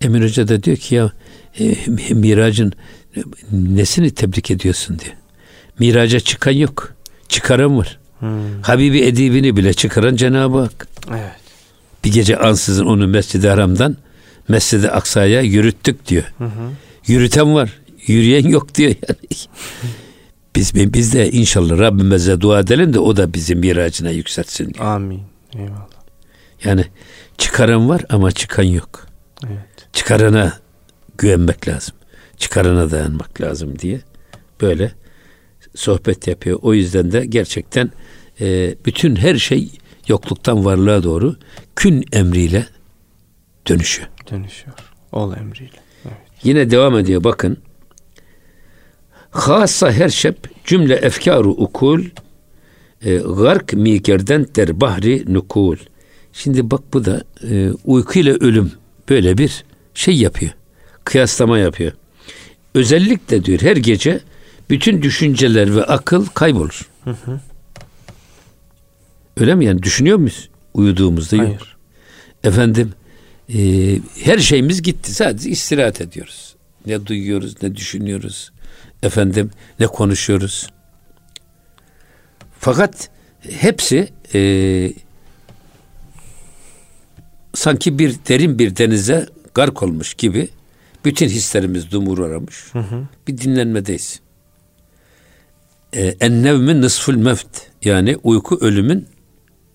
Emin 0.00 0.22
Hoca 0.22 0.48
da 0.48 0.62
diyor 0.62 0.76
ki 0.76 0.94
ya 0.94 1.12
e, 1.60 1.76
miracın 2.14 2.72
nesini 3.52 4.10
tebrik 4.10 4.50
ediyorsun 4.50 4.98
diye. 4.98 5.12
Miraca 5.78 6.20
çıkan 6.20 6.52
yok. 6.52 6.94
Çıkaran 7.28 7.78
var. 7.78 7.98
Hmm. 8.18 8.62
Habibi 8.62 9.00
edibini 9.00 9.56
bile 9.56 9.74
çıkaran 9.74 10.16
Cenab-ı 10.16 10.58
Hak. 10.58 10.88
Evet. 11.10 11.32
Bir 12.04 12.12
gece 12.12 12.36
ansızın 12.36 12.86
onu 12.86 13.08
Mescid-i 13.08 13.48
Haram'dan 13.48 13.96
Mescid-i 14.48 14.90
Aksa'ya 14.90 15.40
yürüttük 15.40 16.06
diyor. 16.06 16.24
Hı 16.38 16.44
hı. 16.44 16.70
Yürüten 17.06 17.54
var. 17.54 17.78
Yürüyen 18.06 18.48
yok 18.48 18.74
diyor 18.74 18.90
yani. 19.08 19.18
biz 20.56 20.74
biz 20.74 21.14
de 21.14 21.30
inşallah 21.30 21.78
Rabbimize 21.78 22.40
dua 22.40 22.60
edelim 22.60 22.92
de 22.92 22.98
o 22.98 23.16
da 23.16 23.34
bizim 23.34 23.58
miracına 23.58 24.10
yükseltsin 24.10 24.74
diyor. 24.74 24.84
Amin. 24.84 25.22
Eyvallah. 25.54 25.88
Yani 26.64 26.84
çıkaran 27.40 27.88
var 27.88 28.04
ama 28.08 28.32
çıkan 28.32 28.62
yok. 28.62 29.06
Evet. 29.46 29.88
Çıkarana 29.92 30.58
güvenmek 31.18 31.68
lazım. 31.68 31.94
Çıkarana 32.36 32.90
dayanmak 32.90 33.40
lazım 33.40 33.78
diye 33.78 34.00
böyle 34.60 34.92
sohbet 35.74 36.26
yapıyor. 36.26 36.58
O 36.62 36.74
yüzden 36.74 37.12
de 37.12 37.26
gerçekten 37.26 37.90
e, 38.40 38.74
bütün 38.86 39.16
her 39.16 39.36
şey 39.36 39.70
yokluktan 40.08 40.64
varlığa 40.64 41.02
doğru 41.02 41.36
kün 41.76 42.04
emriyle 42.12 42.66
dönüşüyor. 43.68 44.08
Dönüşüyor. 44.30 44.76
Ol 45.12 45.36
emriyle. 45.36 45.80
Evet. 46.04 46.16
Yine 46.42 46.70
devam 46.70 46.98
ediyor 46.98 47.24
bakın. 47.24 47.56
Hassa 49.30 49.92
her 49.92 50.08
şep 50.08 50.66
cümle 50.66 50.94
efkaru 50.94 51.50
ukul 51.50 52.04
e, 53.04 53.16
gark 53.16 53.72
mikerden 53.72 54.46
der 54.56 54.80
bahri 54.80 55.34
nukul. 55.34 55.76
Şimdi 56.32 56.70
bak 56.70 56.80
bu 56.92 57.04
da 57.04 57.24
e, 57.50 57.70
uyku 57.84 58.18
ile 58.18 58.32
ölüm 58.32 58.72
böyle 59.08 59.38
bir 59.38 59.64
şey 59.94 60.16
yapıyor. 60.16 60.52
Kıyaslama 61.04 61.58
yapıyor. 61.58 61.92
Özellikle 62.74 63.44
diyor 63.44 63.60
her 63.60 63.76
gece 63.76 64.20
bütün 64.70 65.02
düşünceler 65.02 65.76
ve 65.76 65.84
akıl 65.84 66.26
kaybolur. 66.26 66.88
Hı 67.04 67.10
hı. 67.10 67.40
Öyle 69.36 69.54
mi 69.54 69.64
yani 69.64 69.82
düşünüyor 69.82 70.18
muyuz? 70.18 70.48
Uyuduğumuzda 70.74 71.38
Hayır. 71.38 71.50
yok. 71.50 71.62
Efendim 72.44 72.92
e, 73.54 73.58
her 74.24 74.38
şeyimiz 74.38 74.82
gitti. 74.82 75.14
Sadece 75.14 75.50
istirahat 75.50 76.00
ediyoruz. 76.00 76.54
Ne 76.86 77.06
duyuyoruz, 77.06 77.62
ne 77.62 77.76
düşünüyoruz. 77.76 78.52
Efendim 79.02 79.50
ne 79.80 79.86
konuşuyoruz. 79.86 80.68
Fakat 82.58 83.10
hepsi 83.40 84.08
e, 84.34 84.40
sanki 87.54 87.98
bir 87.98 88.14
derin 88.28 88.58
bir 88.58 88.76
denize 88.76 89.28
gark 89.54 89.82
olmuş 89.82 90.14
gibi 90.14 90.48
bütün 91.04 91.28
hislerimiz 91.28 91.90
dumur 91.90 92.18
aramış. 92.18 92.56
Hı 92.72 92.78
hı. 92.78 93.02
Bir 93.28 93.38
dinlenmedeyiz. 93.38 94.20
Ee, 95.92 96.14
en 96.20 96.42
nevmi 96.42 96.80
nısful 96.80 97.14
mevt. 97.14 97.46
Yani 97.84 98.16
uyku 98.22 98.58
ölümün 98.60 99.06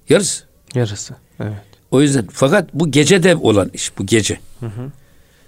yarısı. 0.10 0.44
Yarısı. 0.76 1.16
Evet. 1.40 1.54
O 1.92 2.02
yüzden 2.02 2.28
fakat 2.32 2.74
bu 2.74 2.92
gece 2.92 3.24
de 3.24 3.36
olan 3.36 3.70
iş. 3.74 3.98
Bu 3.98 4.06
gece. 4.06 4.40
Hı 4.60 4.66
hı. 4.66 4.92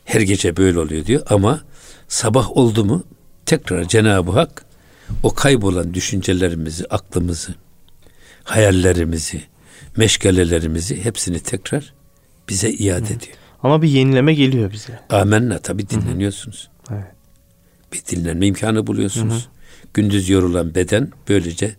Her 0.05 0.21
gece 0.21 0.57
böyle 0.57 0.79
oluyor 0.79 1.05
diyor 1.05 1.21
ama 1.29 1.61
sabah 2.07 2.57
oldu 2.57 2.85
mu 2.85 3.03
tekrar 3.45 3.87
Cenab-ı 3.87 4.31
Hak 4.31 4.65
o 5.23 5.33
kaybolan 5.33 5.93
düşüncelerimizi, 5.93 6.85
aklımızı, 6.89 7.55
hayallerimizi, 8.43 9.41
meşgalelerimizi 9.97 11.03
hepsini 11.03 11.39
tekrar 11.39 11.93
bize 12.49 12.71
iade 12.71 13.09
Hı. 13.09 13.13
ediyor. 13.13 13.37
Ama 13.63 13.81
bir 13.81 13.89
yenileme 13.89 14.33
geliyor 14.33 14.71
bize. 14.71 14.99
Amenna 15.09 15.59
tabi 15.59 15.89
dinleniyorsunuz. 15.89 16.69
Hı 16.87 16.95
hı. 16.95 16.97
Evet. 16.97 17.13
Bir 17.93 18.15
dinlenme 18.15 18.47
imkanı 18.47 18.87
buluyorsunuz. 18.87 19.33
Hı 19.33 19.37
hı. 19.37 19.87
Gündüz 19.93 20.29
yorulan 20.29 20.75
beden 20.75 21.11
böylece 21.29 21.75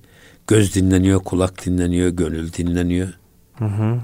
göz 0.47 0.75
dinleniyor, 0.75 1.21
kulak 1.21 1.67
dinleniyor, 1.67 2.09
gönül 2.09 2.53
dinleniyor. 2.53 3.09
Hı 3.55 3.65
hı. 3.65 4.01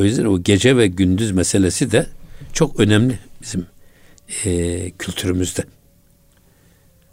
O 0.00 0.04
yüzden 0.04 0.24
o 0.24 0.42
gece 0.42 0.76
ve 0.76 0.86
gündüz 0.86 1.32
meselesi 1.32 1.92
de 1.92 2.06
çok 2.52 2.80
önemli 2.80 3.18
bizim 3.42 3.66
e, 4.44 4.90
kültürümüzde. 4.90 5.64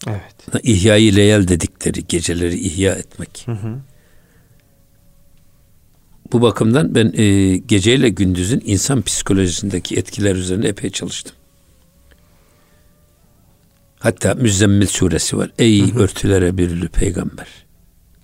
Evet. 0.07 0.63
İhya-i 0.63 1.15
leyal 1.15 1.47
dedikleri 1.47 2.07
geceleri 2.07 2.59
ihya 2.59 2.93
etmek. 2.93 3.43
Hı 3.45 3.51
hı. 3.51 3.79
Bu 6.31 6.41
bakımdan 6.41 6.95
ben 6.95 7.13
e, 7.15 7.57
geceyle 7.57 8.09
gündüzün 8.09 8.61
insan 8.65 9.01
psikolojisindeki 9.01 9.95
etkiler 9.95 10.35
üzerine 10.35 10.67
epey 10.67 10.89
çalıştım. 10.89 11.35
Hatta 13.99 14.33
Müzzemmil 14.33 14.87
suresi 14.87 15.37
var. 15.37 15.51
Ey 15.59 15.81
hı 15.81 15.85
hı. 15.95 15.99
örtülere 15.99 16.57
bürülü 16.57 16.89
peygamber. 16.89 17.47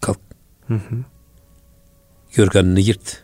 Kalk. 0.02 0.20
Hı 0.68 0.74
hı. 0.74 0.96
Yorganını 2.36 2.80
yırt. 2.80 3.24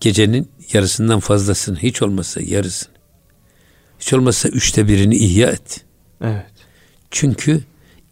Gecenin 0.00 0.50
yarısından 0.72 1.20
fazlasını 1.20 1.78
hiç 1.78 2.02
olmazsa 2.02 2.40
yarısını. 2.40 2.94
Hiç 4.00 4.12
olmazsa 4.12 4.48
üçte 4.48 4.88
birini 4.88 5.16
ihya 5.16 5.48
et. 5.48 5.84
Evet. 6.20 6.52
Çünkü 7.10 7.64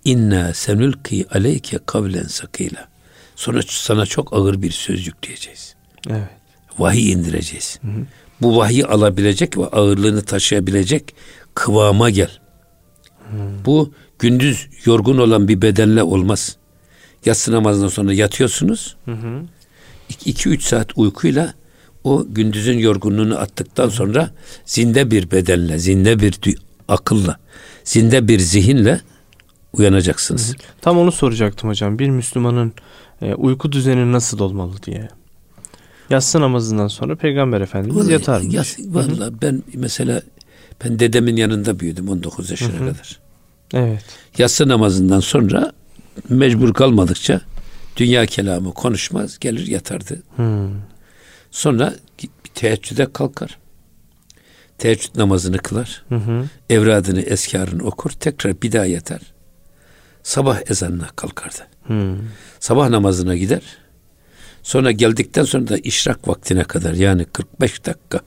inna 0.05 0.55
senülki 0.55 1.27
aleyke 1.31 1.79
kavlen 1.87 2.27
sakıyla. 2.27 2.89
Sonra 3.37 3.61
sana 3.67 4.07
çok 4.07 4.33
ağır 4.33 4.63
bir 4.63 4.71
söz 4.71 5.07
yükleyeceğiz. 5.07 5.78
Evet. 6.11 6.29
Vahiy 6.79 7.13
indireceğiz. 7.13 7.79
Hı 7.83 7.89
hı. 7.89 8.07
Bu 8.43 8.57
vahiyi 8.57 8.87
alabilecek 8.87 9.59
ve 9.59 9.67
ağırlığını 9.67 10.23
taşıyabilecek 10.23 11.15
kıvama 11.55 12.11
gel. 12.11 12.31
Hı. 13.31 13.37
Bu 13.65 13.93
gündüz 14.19 14.69
yorgun 14.85 15.19
olan 15.19 15.49
bir 15.49 15.63
bedenle 15.63 16.03
olmaz. 16.03 16.57
Yatsı 17.25 17.53
namazından 17.53 17.89
sonra 17.89 18.13
yatıyorsunuz. 18.13 18.97
2-3 20.25 20.61
saat 20.61 20.99
uykuyla 20.99 21.55
o 22.05 22.27
gündüzün 22.29 22.79
yorgunluğunu 22.79 23.39
attıktan 23.39 23.89
sonra 23.89 24.31
zinde 24.65 25.11
bir 25.11 25.31
bedenle, 25.31 25.79
zinde 25.79 26.19
bir 26.19 26.39
akılla, 26.89 27.39
zinde 27.85 28.29
bir 28.29 28.39
zihinle 28.39 29.01
uyanacaksınız. 29.73 30.57
Tam 30.81 30.99
onu 30.99 31.13
soracaktım 31.13 31.71
hocam. 31.71 31.99
Bir 31.99 32.11
Müslümanın 32.11 32.73
e, 33.23 33.35
uyku 33.35 33.73
düzeni 33.73 34.13
nasıl 34.13 34.39
olmalı 34.39 34.83
diye. 34.87 35.09
Yatsı 36.11 36.41
namazından 36.41 36.89
sonra 36.89 37.17
Peygamber 37.17 37.61
Efendimiz 37.61 37.97
vallahi, 37.97 38.13
yatarmış. 38.13 38.55
Yat, 38.55 38.77
valla 38.79 39.43
ben 39.43 39.63
mesela 39.75 40.23
ben 40.85 40.99
dedemin 40.99 41.37
yanında 41.37 41.81
büyüdüm 41.81 42.09
19 42.09 42.51
yaşına 42.51 42.73
Hı-hı. 42.73 42.79
kadar. 42.79 43.21
Evet. 43.73 44.05
Yatsı 44.39 44.69
namazından 44.69 45.21
sonra 45.21 45.73
mecbur 46.29 46.75
kalmadıkça 46.75 47.41
dünya 47.97 48.27
kelamı 48.27 48.75
konuşmaz 48.75 49.39
gelir 49.39 49.67
yatardı. 49.67 50.23
Hı. 50.37 50.69
Sonra 51.51 51.95
teheccüde 52.55 53.13
kalkar. 53.13 53.59
Teheccüd 54.79 55.19
namazını 55.19 55.59
kılar. 55.59 56.05
Hı 56.09 56.15
hı. 56.15 56.45
Evradını, 56.71 57.21
eskarını 57.21 57.83
okur. 57.85 58.11
Tekrar 58.11 58.63
bir 58.63 58.73
daha 58.73 58.87
yatar. 58.87 59.21
Sabah 60.23 60.71
ezanına 60.71 61.09
kalkardı. 61.17 61.67
Hı. 61.87 62.17
Sabah 62.61 62.89
namazına 62.89 63.37
gider. 63.37 63.63
Sonra 64.69 64.93
geldikten 64.93 65.45
sonra 65.45 65.69
da 65.69 65.79
işrak 65.79 66.29
vaktine 66.29 66.65
kadar 66.65 66.95
yani 66.95 67.25
45 67.25 67.87
dakika 67.87 68.21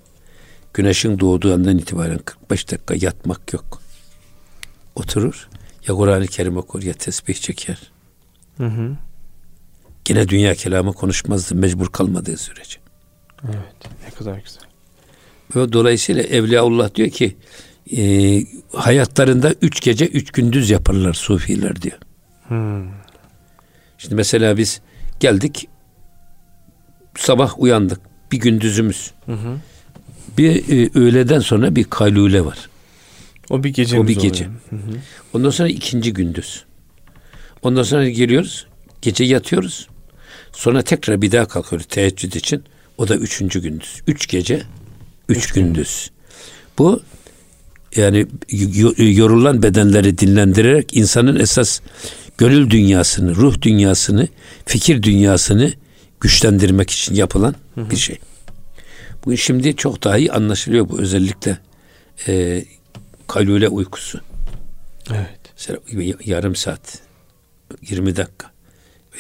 güneşin 0.74 1.20
doğduğu 1.20 1.54
andan 1.54 1.78
itibaren 1.78 2.18
45 2.18 2.72
dakika 2.72 2.96
yatmak 3.02 3.54
yok. 3.54 3.82
Oturur 4.96 5.50
ya 5.88 5.96
Kur'an-ı 5.96 6.28
Kerim 6.28 6.58
okur 6.58 6.84
ya 6.84 6.94
tesbih 6.94 7.34
çeker. 7.34 7.92
Hı 8.58 8.66
hı. 8.66 8.98
Yine 10.10 10.28
dünya 10.28 10.56
kelamı 10.56 10.94
konuşmazdı 10.94 11.56
mecbur 11.56 11.88
kalmadığı 11.88 12.38
sürece. 12.38 12.80
Evet 13.46 13.92
ne 14.06 14.10
kadar 14.10 14.38
güzel. 14.38 14.64
Ve 15.56 15.74
dolayısıyla 15.74 16.24
Evliyaullah 16.24 16.96
diyor 16.96 17.10
ki 17.10 17.38
e, 17.98 18.02
hayatlarında 18.74 19.54
üç 19.62 19.82
gece 19.82 20.06
üç 20.08 20.32
gündüz 20.32 20.70
yaparlar 20.70 21.14
sufiler 21.14 21.82
diyor. 21.82 21.98
Hmm. 22.48 22.90
Şimdi 23.98 24.16
mesela 24.16 24.58
biz 24.58 24.82
geldik 25.20 25.68
sabah 27.18 27.60
uyandık 27.60 28.00
bir 28.32 28.38
gündüzümüz. 28.38 29.12
Hı 29.26 29.34
hı. 29.34 29.58
Bir 30.38 30.70
e, 30.70 31.00
öğleden 31.00 31.40
sonra 31.40 31.76
bir 31.76 31.84
kaylule 31.84 32.46
var. 32.46 32.70
O 33.50 33.64
bir 33.64 33.70
gece. 33.70 34.00
O 34.00 34.08
bir 34.08 34.16
gece. 34.16 34.46
Hı 34.46 34.76
hı. 34.76 34.80
Ondan 35.34 35.50
sonra 35.50 35.70
ikinci 35.70 36.14
gündüz. 36.14 36.66
Ondan 37.62 37.84
sonra 37.84 38.10
geliyoruz. 38.10 38.68
Gece 39.02 39.24
yatıyoruz. 39.24 39.88
Sonra 40.52 40.82
tekrar 40.82 41.22
bir 41.22 41.32
daha 41.32 41.48
kalkıyoruz 41.48 41.88
teheccüd 41.88 42.34
için. 42.34 42.64
O 42.98 43.08
da 43.08 43.16
üçüncü 43.16 43.62
gündüz. 43.62 44.02
Üç 44.08 44.28
gece, 44.28 44.62
üç, 45.30 45.38
üç 45.38 45.52
gündüz. 45.52 46.12
Bu 46.78 47.02
yani 47.96 48.28
yorulan 48.98 49.64
bedenleri 49.64 50.18
dinlendirerek 50.18 50.98
insanın 50.98 51.40
esas 51.40 51.80
gönül 52.38 52.70
dünyasını, 52.70 53.36
ruh 53.36 53.62
dünyasını, 53.62 54.28
fikir 54.66 55.04
dünyasını 55.04 55.74
güçlendirmek 56.22 56.90
için 56.90 57.16
yapılan 57.16 57.56
hı 57.76 57.82
hı. 57.82 57.90
bir 57.90 57.96
şey. 57.96 58.20
Bu 59.26 59.38
şimdi 59.38 59.76
çok 59.76 60.04
daha 60.04 60.18
iyi 60.18 60.32
anlaşılıyor 60.32 60.90
bu 60.90 61.00
özellikle 61.00 61.58
e, 62.28 62.66
kalule 63.28 63.68
uykusu. 63.68 64.22
Evet. 65.10 65.40
Mesela 65.54 65.80
yarım 66.26 66.56
saat, 66.56 67.00
20 67.82 68.16
dakika. 68.16 68.52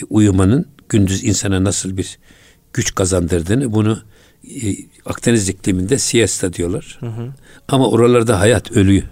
Uyumanın 0.09 0.67
gündüz 0.89 1.23
insana 1.23 1.63
nasıl 1.63 1.97
bir 1.97 2.19
güç 2.73 2.95
kazandırdığını 2.95 3.73
bunu 3.73 4.03
e, 4.63 4.75
Akdeniz 5.05 5.49
ikliminde 5.49 5.97
siesta 5.97 6.53
diyorlar. 6.53 6.97
Hı 6.99 7.05
hı. 7.05 7.33
Ama 7.67 7.89
oralarda 7.89 8.39
hayat 8.39 8.71
ölüyor. 8.71 9.03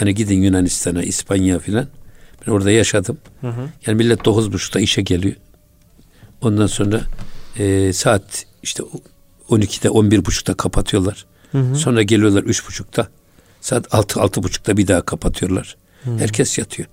Yani 0.00 0.14
gidin 0.14 0.42
Yunanistan'a, 0.42 1.02
İspanya 1.02 1.58
filan. 1.58 1.88
Ben 2.46 2.52
orada 2.52 2.70
yaşadım. 2.70 3.18
Hı 3.40 3.48
hı. 3.48 3.68
Yani 3.86 3.96
millet 3.96 4.24
dokuz 4.24 4.52
buçukta 4.52 4.80
işe 4.80 5.02
geliyor. 5.02 5.36
Ondan 6.40 6.66
sonra 6.66 7.00
e, 7.58 7.92
saat 7.92 8.46
işte 8.62 8.82
12'de 9.48 9.90
11 9.90 10.24
buçukta 10.24 10.54
kapatıyorlar. 10.54 11.26
Hı 11.52 11.58
hı. 11.58 11.76
Sonra 11.76 12.02
geliyorlar 12.02 12.42
üç 12.42 12.68
buçukta. 12.68 13.08
Saat 13.60 13.94
altı 13.94 14.20
altı 14.20 14.42
buçukta 14.42 14.76
bir 14.76 14.88
daha 14.88 15.02
kapatıyorlar. 15.02 15.76
Hı. 16.04 16.18
Herkes 16.18 16.58
yatıyor. 16.58 16.88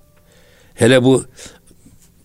Hele 0.74 1.02
bu 1.02 1.24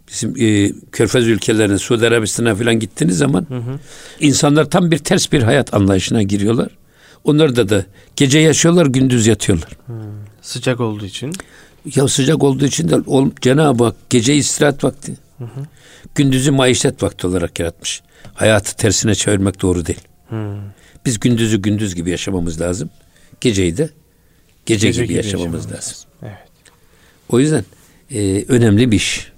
bizim 0.08 0.34
e, 0.40 0.72
Körfez 0.92 1.28
ülkelerine, 1.28 1.78
Suudi 1.78 2.08
Arabistan'a 2.08 2.56
falan 2.56 2.80
gittiğiniz 2.80 3.18
zaman 3.18 3.46
hı 3.50 3.58
hı. 3.58 3.80
insanlar 4.20 4.70
tam 4.70 4.92
bir 4.92 4.98
ters 4.98 5.32
bir 5.32 5.44
hayat 5.44 5.74
anlayışına 5.74 6.24
giriyorlar. 6.24 6.70
Onlar 7.24 7.56
da 7.56 7.70
da 7.70 7.86
gece 8.16 8.40
yaşıyorlar, 8.40 8.86
gündüz 8.86 9.28
yatıyorlar. 9.28 9.70
Hı. 9.88 9.94
Sıcak 10.42 10.80
olduğu 10.80 11.06
için. 11.06 11.34
Ya 11.96 12.08
sıcak 12.08 12.44
olduğu 12.44 12.66
için 12.66 12.90
de 12.90 12.96
Cenab-ı 13.42 13.84
Hak 13.84 13.96
gece 14.10 14.36
istirahat 14.36 14.84
vakti. 14.84 15.14
Hı 15.38 15.44
hı. 15.44 15.66
Gündüzü 16.16 16.52
maişet 16.52 17.04
vakti 17.04 17.28
olarak 17.28 17.60
yaratmış. 17.60 18.02
Hayatı 18.34 18.76
tersine 18.76 19.16
çevirmek 19.16 19.62
doğru 19.62 19.86
değil. 19.86 20.02
Hı. 20.30 20.58
Biz 21.06 21.20
gündüzü 21.20 21.62
gündüz 21.62 21.96
gibi 21.96 22.10
yaşamamız 22.10 22.62
lazım. 22.62 22.90
Geceyi 23.42 23.78
de 23.78 23.90
gece, 24.66 24.88
gece 24.88 25.02
gibi, 25.02 25.08
gibi 25.08 25.18
yaşamamız, 25.18 25.66
yaşamamız 25.66 25.66
lazım. 25.66 25.78
lazım. 25.78 26.10
Evet. 26.24 26.48
O 27.30 27.40
yüzden 27.40 27.66
e, 28.12 28.46
önemli 28.48 28.92
bir 28.92 28.96
iş. 28.96 29.32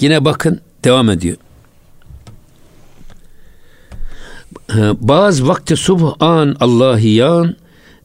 Yine 0.00 0.24
bakın 0.24 0.60
devam 0.84 1.10
ediyor. 1.10 1.36
Bazı 5.00 5.48
vakti 5.48 5.76
subh 5.76 6.14
an 6.20 6.56
Allahiyan 6.60 7.56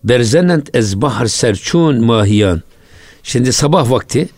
berzenent 0.04 0.76
ezbahar 0.76 1.26
serçun 1.26 2.06
mahiyan. 2.06 2.62
Şimdi 3.24 3.54
sabah 3.54 3.92
vakti 3.92 4.30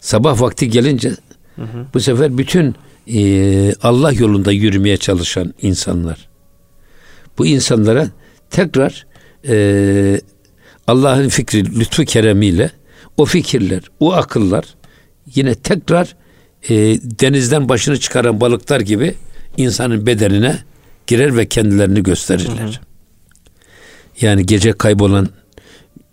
sabah 0.00 0.40
vakti 0.40 0.70
gelince 0.70 1.16
hı 1.60 1.64
hı. 1.64 1.86
bu 1.94 2.00
sefer 2.00 2.38
bütün 2.38 2.74
e, 3.14 3.74
Allah 3.82 4.12
yolunda 4.12 4.52
yürümeye 4.52 4.96
çalışan 4.96 5.54
insanlar 5.62 6.28
bu 7.38 7.46
insanlara 7.46 8.08
tekrar 8.50 9.06
e, 9.48 10.20
Allah'ın 10.86 11.28
fikri 11.28 11.80
lütfu 11.80 12.04
keremiyle 12.04 12.70
o 13.16 13.24
fikirler, 13.24 13.82
o 14.00 14.12
akıllar 14.12 14.64
yine 15.34 15.54
tekrar 15.54 16.16
e, 16.68 16.74
denizden 17.20 17.68
başını 17.68 18.00
çıkaran 18.00 18.40
balıklar 18.40 18.80
gibi 18.80 19.14
insanın 19.56 20.06
bedenine 20.06 20.58
girer 21.06 21.36
ve 21.36 21.46
kendilerini 21.46 22.02
gösterirler. 22.02 22.58
Hı 22.58 22.66
hı. 22.66 22.72
Yani 24.20 24.46
gece 24.46 24.72
kaybolan 24.72 25.28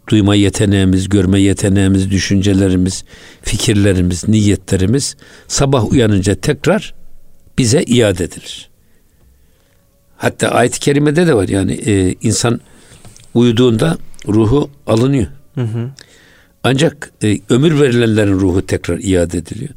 duyma 0.08 0.36
yeteneğimiz, 0.36 1.10
görme 1.10 1.40
yeteneğimiz, 1.42 2.12
düşüncelerimiz, 2.12 3.04
fikirlerimiz, 3.42 4.28
niyetlerimiz 4.28 5.16
sabah 5.48 5.92
uyanınca 5.92 6.36
tekrar 6.36 6.94
bize 7.58 7.84
iade 7.84 8.24
edilir. 8.24 8.70
Hatta 10.18 10.48
ayet-i 10.48 10.80
kerimede 10.80 11.28
de 11.28 11.34
var 11.34 11.48
yani 11.48 11.74
e, 11.74 12.16
insan 12.22 12.62
uyuduğunda 13.34 13.98
ruhu 14.28 14.70
alınıyor. 14.88 15.28
Hı 15.56 15.62
hı. 15.62 15.90
Ancak 16.64 17.12
e, 17.24 17.40
ömür 17.50 17.82
verilenlerin 17.82 18.40
ruhu 18.40 18.66
tekrar 18.66 19.00
iade 19.00 19.38
ediliyor. 19.38 19.74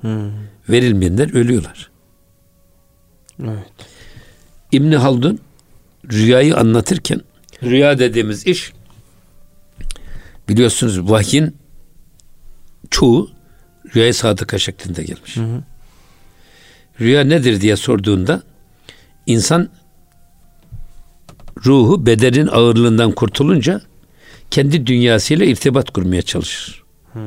Hı. 0.00 0.30
Verilmeyenler 0.68 1.34
ölüyorlar. 1.34 1.90
Evet. 3.44 3.72
İbni 4.72 4.96
Haldun 4.96 5.38
rüyayı 6.12 6.56
anlatırken 6.56 7.20
rüya 7.62 7.98
dediğimiz 7.98 8.46
iş 8.46 8.72
biliyorsunuz 10.50 11.10
vahyin 11.10 11.56
çoğu 12.90 13.30
rüya 13.94 14.12
sadıka 14.12 14.58
şeklinde 14.58 15.02
gelmiş. 15.02 15.36
Hı 15.36 15.40
hı. 15.40 15.62
Rüya 17.00 17.24
nedir 17.24 17.60
diye 17.60 17.76
sorduğunda 17.76 18.42
insan 19.26 19.68
ruhu 21.66 22.06
bedenin 22.06 22.46
ağırlığından 22.46 23.12
kurtulunca 23.12 23.80
kendi 24.50 24.86
dünyasıyla 24.86 25.46
irtibat 25.46 25.90
kurmaya 25.90 26.22
çalışır. 26.22 26.82
Hmm. 27.12 27.22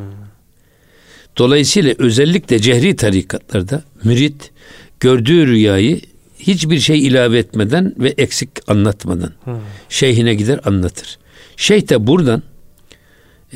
Dolayısıyla 1.38 1.94
özellikle 1.98 2.60
cehri 2.60 2.96
tarikatlarda 2.96 3.84
mürit 4.04 4.52
gördüğü 5.00 5.48
rüyayı 5.48 6.02
hiçbir 6.40 6.80
şey 6.80 7.08
ilave 7.08 7.38
etmeden 7.38 7.96
ve 7.98 8.14
eksik 8.18 8.50
anlatmadan 8.68 9.32
hmm. 9.44 9.54
şeyhine 9.90 10.36
gider 10.36 10.60
anlatır. 10.66 11.20
Şeyh 11.58 11.90
de 11.90 12.08
buradan 12.08 12.44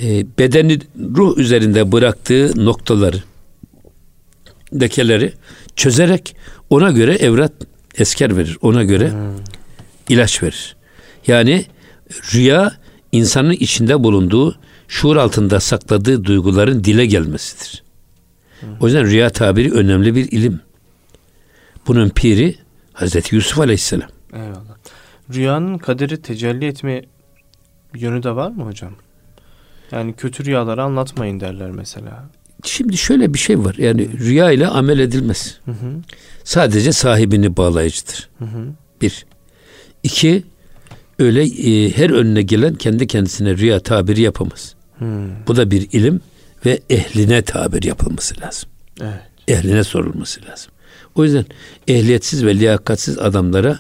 e, 0.02 0.26
bedeni 0.40 0.80
ruh 1.16 1.38
üzerinde 1.38 1.92
bıraktığı 1.92 2.66
noktaları 2.66 3.24
lekeleri 4.74 5.34
çözerek 5.76 6.36
ona 6.70 6.92
göre 6.92 7.16
evrat 7.16 7.54
esker 7.98 8.38
verir. 8.38 8.58
Ona 8.62 8.84
göre 8.84 9.12
hmm. 9.12 9.44
ilaç 10.10 10.44
verir. 10.44 10.76
Yani 11.28 11.66
rüya 12.34 12.72
insanın 13.12 13.52
içinde 13.52 14.04
bulunduğu 14.04 14.56
şuur 14.88 15.16
altında 15.16 15.60
sakladığı 15.60 16.24
duyguların 16.24 16.84
dile 16.84 17.06
gelmesidir. 17.06 17.84
Hmm. 18.60 18.70
O 18.80 18.86
yüzden 18.86 19.06
rüya 19.06 19.30
tabiri 19.30 19.72
önemli 19.72 20.16
bir 20.16 20.32
ilim. 20.32 20.60
Bunun 21.88 22.10
piri 22.10 22.56
Hazreti 22.94 23.36
Yusuf 23.36 23.60
Aleyhisselam. 23.60 24.10
Eyvallah. 24.34 24.78
Rüyanın 25.34 25.78
kaderi 25.78 26.22
tecelli 26.22 26.66
etme 26.66 27.02
yönü 27.96 28.24
de 28.24 28.36
var 28.36 28.52
mı 28.52 28.64
hocam? 28.64 28.94
Yani 29.92 30.14
kötü 30.14 30.46
rüyaları 30.46 30.84
anlatmayın 30.84 31.40
derler 31.40 31.72
mesela. 31.72 32.30
Şimdi 32.64 32.98
şöyle 32.98 33.34
bir 33.34 33.40
şey 33.40 33.60
var. 33.60 33.76
Yani 33.78 34.20
rüya 34.20 34.52
ile 34.52 34.68
amel 34.68 35.00
edilmez. 35.00 35.60
Hı 35.66 35.72
hı. 35.72 35.94
Sadece 36.44 36.92
sahibini 36.92 37.58
bağlayıcıdır. 37.58 38.30
Hı 38.40 38.46
hı. 38.46 38.68
Bir. 39.02 39.26
İki, 40.04 40.44
öyle 41.20 41.44
e, 41.44 41.92
her 41.92 42.10
önüne 42.10 42.42
gelen 42.42 42.76
kendi 42.76 43.08
kendisine 43.08 43.58
rüya 43.58 43.80
tabiri 43.80 44.22
yapamaz. 44.22 44.76
Hmm. 44.98 45.46
Bu 45.48 45.56
da 45.56 45.72
bir 45.72 45.88
ilim 45.92 46.22
ve 46.66 46.80
ehline 46.90 47.42
tabir 47.42 47.84
yapılması 47.84 48.42
lazım. 48.42 48.70
Evet. 49.02 49.22
Ehline 49.48 49.84
sorulması 49.84 50.42
lazım. 50.50 50.72
O 51.16 51.24
yüzden 51.24 51.46
ehliyetsiz 51.88 52.46
ve 52.46 52.56
liyakatsiz 52.56 53.20
adamlara 53.20 53.80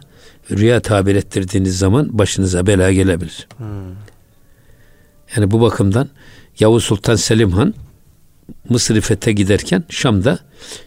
rüya 0.52 0.80
tabir 0.80 1.15
ettirdiğiniz 1.15 1.78
zaman 1.78 2.17
başınıza 2.17 2.67
bela 2.67 2.91
gelebilir. 2.91 3.48
Hmm. 3.58 3.67
Yani 5.35 5.51
bu 5.51 5.61
bakımdan 5.61 6.09
Yavuz 6.59 6.83
Sultan 6.83 7.15
Selim 7.15 7.51
Han 7.51 7.73
Mısır 8.69 9.01
fethe 9.01 9.31
giderken 9.31 9.83
Şam'da 9.89 10.39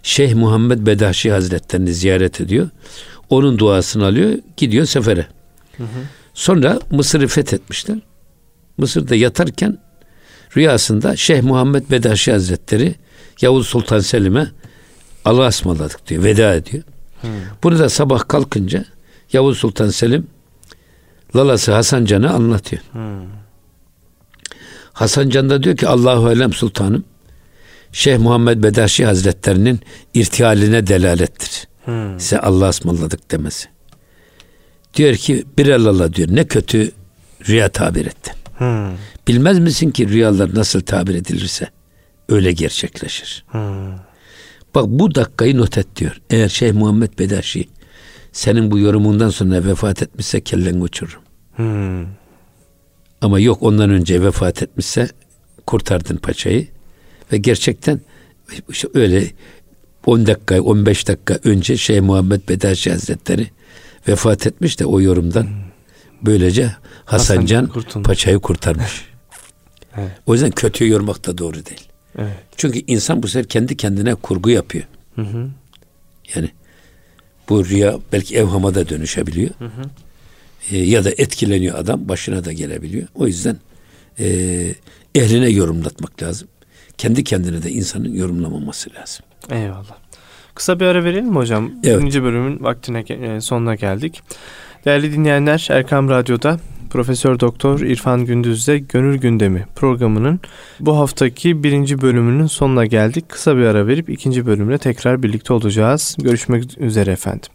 Şeyh 0.03 0.35
Muhammed 0.35 0.87
Bedaşi 0.87 1.33
Hazretlerini 1.33 1.95
ziyaret 1.95 2.41
ediyor. 2.41 2.69
Onun 3.31 3.59
duasını 3.59 4.07
alıyor, 4.07 4.39
gidiyor 4.57 4.87
sefere. 4.87 5.27
Hı 5.77 5.83
hı. 5.83 5.87
Sonra 6.35 6.81
Mısır'ı 6.91 7.27
fethetmişler. 7.27 7.99
Mısır'da 8.79 9.15
yatarken 9.15 9.79
rüyasında 10.57 11.17
Şeyh 11.17 11.43
Muhammed 11.43 11.91
Bedaşi 11.91 12.33
Hazretleri 12.33 12.95
Yavuz 13.41 13.67
Sultan 13.67 14.01
Selim'e 14.01 14.49
Allah'a 15.25 15.49
ısmarladık 15.49 16.09
diyor, 16.09 16.25
veda 16.25 16.55
ediyor. 16.55 16.83
Hmm. 17.21 17.31
Bunu 17.63 17.79
da 17.79 17.89
sabah 17.89 18.29
kalkınca 18.29 18.85
Yavuz 19.33 19.59
Sultan 19.59 19.89
Selim 19.89 20.27
lalası 21.37 21.73
Hasan 21.73 22.05
Can'a 22.05 22.31
anlatıyor. 22.31 22.83
Hmm. 22.93 23.41
Hasan 25.01 25.29
Can 25.29 25.51
da 25.51 25.63
diyor 25.63 25.77
ki 25.77 25.89
Allahu 25.89 26.27
Alem 26.27 26.53
Sultanım 26.53 27.05
Şeyh 27.93 28.19
Muhammed 28.19 28.63
Bedaşi 28.63 29.07
Hazretlerinin 29.07 29.81
irtihaline 30.15 30.87
delalettir. 30.87 31.69
Hmm. 31.85 32.21
Size 32.21 32.41
Allah'a 32.41 32.69
ısmarladık 32.69 33.31
demesi. 33.31 33.69
Diyor 34.95 35.15
ki 35.15 35.45
bir 35.59 35.69
Allah 35.69 36.15
diyor 36.15 36.29
ne 36.33 36.45
kötü 36.45 36.91
rüya 37.49 37.69
tabir 37.69 38.07
ettin. 38.07 38.33
Hmm. 38.59 38.97
Bilmez 39.29 39.59
misin 39.59 39.91
ki 39.91 40.09
rüyalar 40.09 40.55
nasıl 40.55 40.81
tabir 40.81 41.15
edilirse 41.15 41.69
öyle 42.29 42.53
gerçekleşir. 42.53 43.45
Hmm. 43.49 43.93
Bak 44.75 44.85
bu 44.87 45.15
dakikayı 45.15 45.59
not 45.59 45.79
et 45.79 45.97
diyor. 45.97 46.21
Eğer 46.31 46.49
Şeyh 46.49 46.73
Muhammed 46.73 47.19
Bedaşi 47.19 47.69
senin 48.33 48.71
bu 48.71 48.79
yorumundan 48.79 49.31
sonra 49.31 49.65
vefat 49.65 50.03
etmişse 50.03 50.41
kellen 50.41 50.81
uçururum. 50.81 51.23
Hmm. 51.57 52.21
Ama 53.21 53.41
yok 53.41 53.63
ondan 53.63 53.91
önce 53.91 54.23
vefat 54.23 54.63
etmişse 54.63 55.09
kurtardın 55.67 56.17
paçayı. 56.17 56.69
Ve 57.33 57.39
gerçekten 57.39 58.01
öyle 58.95 59.27
10 60.07 60.27
dakika 60.27 60.63
15 60.63 61.09
dakika 61.09 61.39
önce 61.45 61.77
Şeyh 61.77 62.01
Muhammed 62.01 62.49
Bedaşi 62.49 62.91
Hazretleri 62.91 63.47
vefat 64.09 64.47
etmiş 64.47 64.81
de 64.81 64.87
o 64.87 65.01
yorumdan 65.01 65.47
böylece 66.23 66.73
Hasan 67.05 67.47
Can 67.47 67.71
paçayı 68.05 68.39
kurtarmış. 68.39 69.05
evet. 69.97 70.11
O 70.27 70.33
yüzden 70.33 70.51
kötü 70.51 70.89
yormak 70.89 71.27
da 71.27 71.39
doğru 71.39 71.55
değil. 71.55 71.89
Evet. 72.19 72.37
Çünkü 72.57 72.79
insan 72.87 73.23
bu 73.23 73.29
sefer 73.29 73.49
kendi 73.49 73.77
kendine 73.77 74.15
kurgu 74.15 74.51
yapıyor. 74.51 74.85
Hı 75.15 75.23
hı. 75.23 75.51
Yani 76.35 76.51
bu 77.49 77.67
rüya 77.67 77.99
belki 78.13 78.37
evhama 78.37 78.75
da 78.75 78.89
dönüşebiliyor. 78.89 79.51
Hı 79.59 79.65
hı. 79.65 79.83
E, 80.71 80.79
ya 80.79 81.05
da 81.05 81.11
etkileniyor 81.11 81.79
adam 81.79 82.09
başına 82.09 82.45
da 82.45 82.53
gelebiliyor. 82.53 83.09
O 83.15 83.27
yüzden 83.27 83.57
e, 84.19 84.27
ehline 85.15 85.49
yorumlatmak 85.49 86.23
lazım. 86.23 86.49
Kendi 86.99 87.25
kendine 87.25 87.63
de 87.63 87.71
insanın 87.71 88.15
yorumlamaması 88.15 88.91
lazım. 88.95 89.25
Eyvallah. 89.51 89.97
Kısa 90.55 90.81
bir 90.81 90.85
ara 90.85 91.05
verelim 91.05 91.27
mi 91.27 91.37
hocam? 91.37 91.71
Evet. 91.85 92.01
Birinci 92.01 92.23
bölümün 92.23 92.65
vaktine 92.65 93.01
e, 93.09 93.41
sonuna 93.41 93.75
geldik. 93.75 94.23
Değerli 94.85 95.13
dinleyenler 95.13 95.67
Erkam 95.71 96.09
Radyo'da 96.09 96.61
Profesör 96.91 97.41
Doktor 97.41 97.81
İrfan 97.81 98.25
Gündüz'de 98.25 98.79
Gönül 98.79 99.19
Gündemi 99.19 99.67
programının 99.77 100.41
bu 100.81 100.99
haftaki 100.99 101.65
birinci 101.65 102.01
bölümünün 102.01 102.47
sonuna 102.47 102.87
geldik. 102.87 103.29
Kısa 103.29 103.57
bir 103.57 103.63
ara 103.63 103.87
verip 103.87 104.11
ikinci 104.11 104.47
bölümle 104.47 104.79
tekrar 104.79 105.23
birlikte 105.23 105.53
olacağız. 105.53 106.17
Görüşmek 106.19 106.79
üzere 106.81 107.11
efendim. 107.11 107.51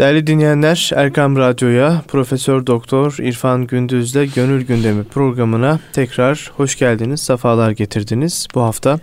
Değerli 0.00 0.26
dinleyenler, 0.26 0.90
Erkam 0.94 1.36
Radyo'ya 1.36 2.02
Profesör 2.08 2.66
Doktor 2.66 3.16
İrfan 3.18 3.66
Gündüz'le 3.66 4.34
Gönül 4.34 4.66
Gündemi 4.66 5.04
programına 5.04 5.80
tekrar 5.92 6.52
hoş 6.56 6.78
geldiniz, 6.78 7.20
sefalar 7.20 7.70
getirdiniz. 7.70 8.46
Bu 8.54 8.60
hafta 8.60 9.00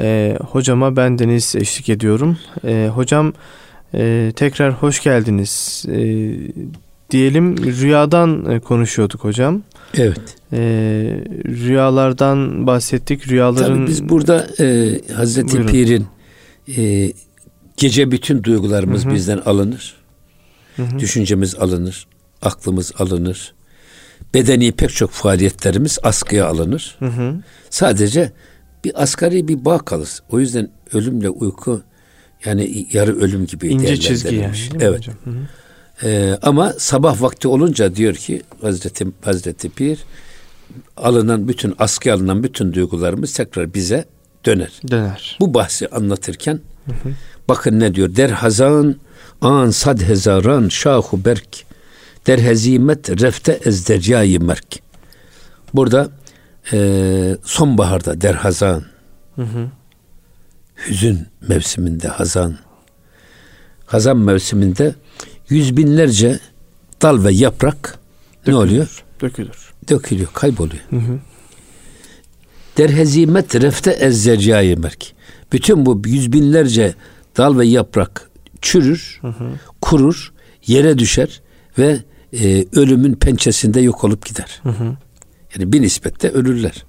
e, 0.00 0.38
hocama 0.50 0.96
ben 0.96 1.18
Deniz 1.18 1.56
eşlik 1.56 1.88
ediyorum. 1.88 2.38
E, 2.64 2.90
hocam 2.94 3.32
e, 3.94 4.32
tekrar 4.36 4.72
hoş 4.72 5.02
geldiniz. 5.02 5.84
E, 5.88 5.98
diyelim 7.10 7.56
rüyadan 7.58 8.50
e, 8.50 8.60
konuşuyorduk 8.60 9.24
hocam. 9.24 9.62
Evet. 9.94 10.36
E, 10.52 10.58
rüyalardan 11.44 12.66
bahsettik. 12.66 13.28
Rüyaların 13.28 13.74
Tabii 13.74 13.86
biz 13.86 14.08
burada 14.08 14.46
e, 14.60 15.00
Hazreti 15.14 15.52
Buyurun. 15.52 15.68
Pir'in 15.68 16.06
e, 16.76 17.12
gece 17.76 18.10
bütün 18.10 18.44
duygularımız 18.44 19.04
Hı-hı. 19.04 19.14
bizden 19.14 19.38
alınır. 19.38 20.05
Hı-hı. 20.76 20.98
Düşüncemiz 20.98 21.54
alınır, 21.54 22.06
aklımız 22.42 22.92
alınır. 22.98 23.54
Bedeni 24.34 24.72
pek 24.72 24.90
çok 24.90 25.10
faaliyetlerimiz 25.10 25.98
askıya 26.02 26.46
alınır. 26.46 26.96
Hı-hı. 26.98 27.34
Sadece 27.70 28.32
bir 28.84 29.02
asgari 29.02 29.48
bir 29.48 29.64
bağ 29.64 29.78
kalır. 29.78 30.08
O 30.30 30.40
yüzden 30.40 30.70
ölümle 30.92 31.28
uyku 31.28 31.82
yani 32.44 32.86
yarı 32.92 33.20
ölüm 33.20 33.46
gibi 33.46 33.68
İnce 33.68 33.96
çizgi 33.96 34.34
yani. 34.34 34.56
Evet. 34.80 34.98
Hocam? 34.98 35.14
Ee, 36.02 36.38
ama 36.42 36.72
sabah 36.78 37.22
vakti 37.22 37.48
olunca 37.48 37.96
diyor 37.96 38.14
ki 38.14 38.42
Hazreti 38.60 39.06
Hazreti 39.24 39.68
Pir 39.68 39.98
alınan 40.96 41.48
bütün 41.48 41.74
askı 41.78 42.12
alınan 42.12 42.42
bütün 42.42 42.72
duygularımız 42.72 43.32
tekrar 43.32 43.74
bize 43.74 44.04
döner. 44.46 44.80
Döner. 44.90 45.36
Bu 45.40 45.54
bahsi 45.54 45.88
anlatırken 45.88 46.60
hı 46.86 46.92
hı. 46.92 47.12
bakın 47.48 47.80
ne 47.80 47.94
diyor? 47.94 48.16
Der 48.16 48.30
hazan 48.30 48.96
an 49.40 49.70
sad 49.70 50.00
hezaran 50.00 50.68
şahu 50.68 51.24
berk 51.24 51.64
der 52.26 52.38
hezimet 52.38 53.10
refte 53.20 53.60
ez 53.64 53.88
deryayı 53.88 54.40
merk. 54.40 54.80
Burada 55.74 56.10
e, 56.72 57.36
sonbaharda 57.44 58.20
der 58.20 58.34
hazan 58.34 58.84
hı 59.36 59.42
hı 59.42 59.68
hüzün 60.88 61.26
mevsiminde 61.48 62.08
hazan 62.08 62.56
hazan 63.86 64.16
mevsiminde 64.16 64.94
yüz 65.48 65.76
binlerce 65.76 66.40
dal 67.02 67.24
ve 67.24 67.32
yaprak 67.32 67.98
dökülür, 68.46 68.56
ne 68.56 68.56
oluyor? 68.56 69.04
Dökülür. 69.20 69.72
Dökülüyor, 69.88 70.28
kayboluyor. 70.34 70.82
Hı 70.90 70.96
hı. 70.96 71.18
Der 72.76 72.90
hezimet 72.90 73.54
refte 73.54 73.90
ezzeryayı 73.90 74.78
merk. 74.78 75.12
Bütün 75.52 75.86
bu 75.86 76.02
yüz 76.06 76.32
binlerce 76.32 76.94
dal 77.36 77.58
ve 77.58 77.66
yaprak 77.66 78.30
çürür, 78.62 79.18
hı 79.20 79.28
hı. 79.28 79.50
kurur, 79.80 80.32
yere 80.66 80.98
düşer 80.98 81.42
ve 81.78 81.98
e, 82.32 82.66
ölümün 82.72 83.14
pençesinde 83.14 83.80
yok 83.80 84.04
olup 84.04 84.26
gider. 84.26 84.60
Hı 84.62 84.68
hı. 84.68 84.96
Yani 85.54 85.72
bir 85.72 85.82
nispette 85.82 86.30
ölürler 86.30 86.84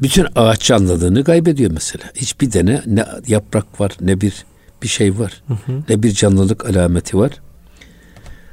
bütün 0.00 0.26
ağaç 0.36 0.60
canlılığını 0.60 1.24
kaybediyor 1.24 1.70
mesela. 1.70 2.04
Hiçbir 2.14 2.50
tane 2.50 2.82
ne 2.86 3.06
yaprak 3.26 3.80
var 3.80 3.92
ne 4.00 4.20
bir 4.20 4.44
bir 4.82 4.88
şey 4.88 5.18
var. 5.18 5.42
Hı 5.48 5.54
hı. 5.54 5.82
Ne 5.88 6.02
bir 6.02 6.12
canlılık 6.12 6.70
alameti 6.70 7.18
var. 7.18 7.30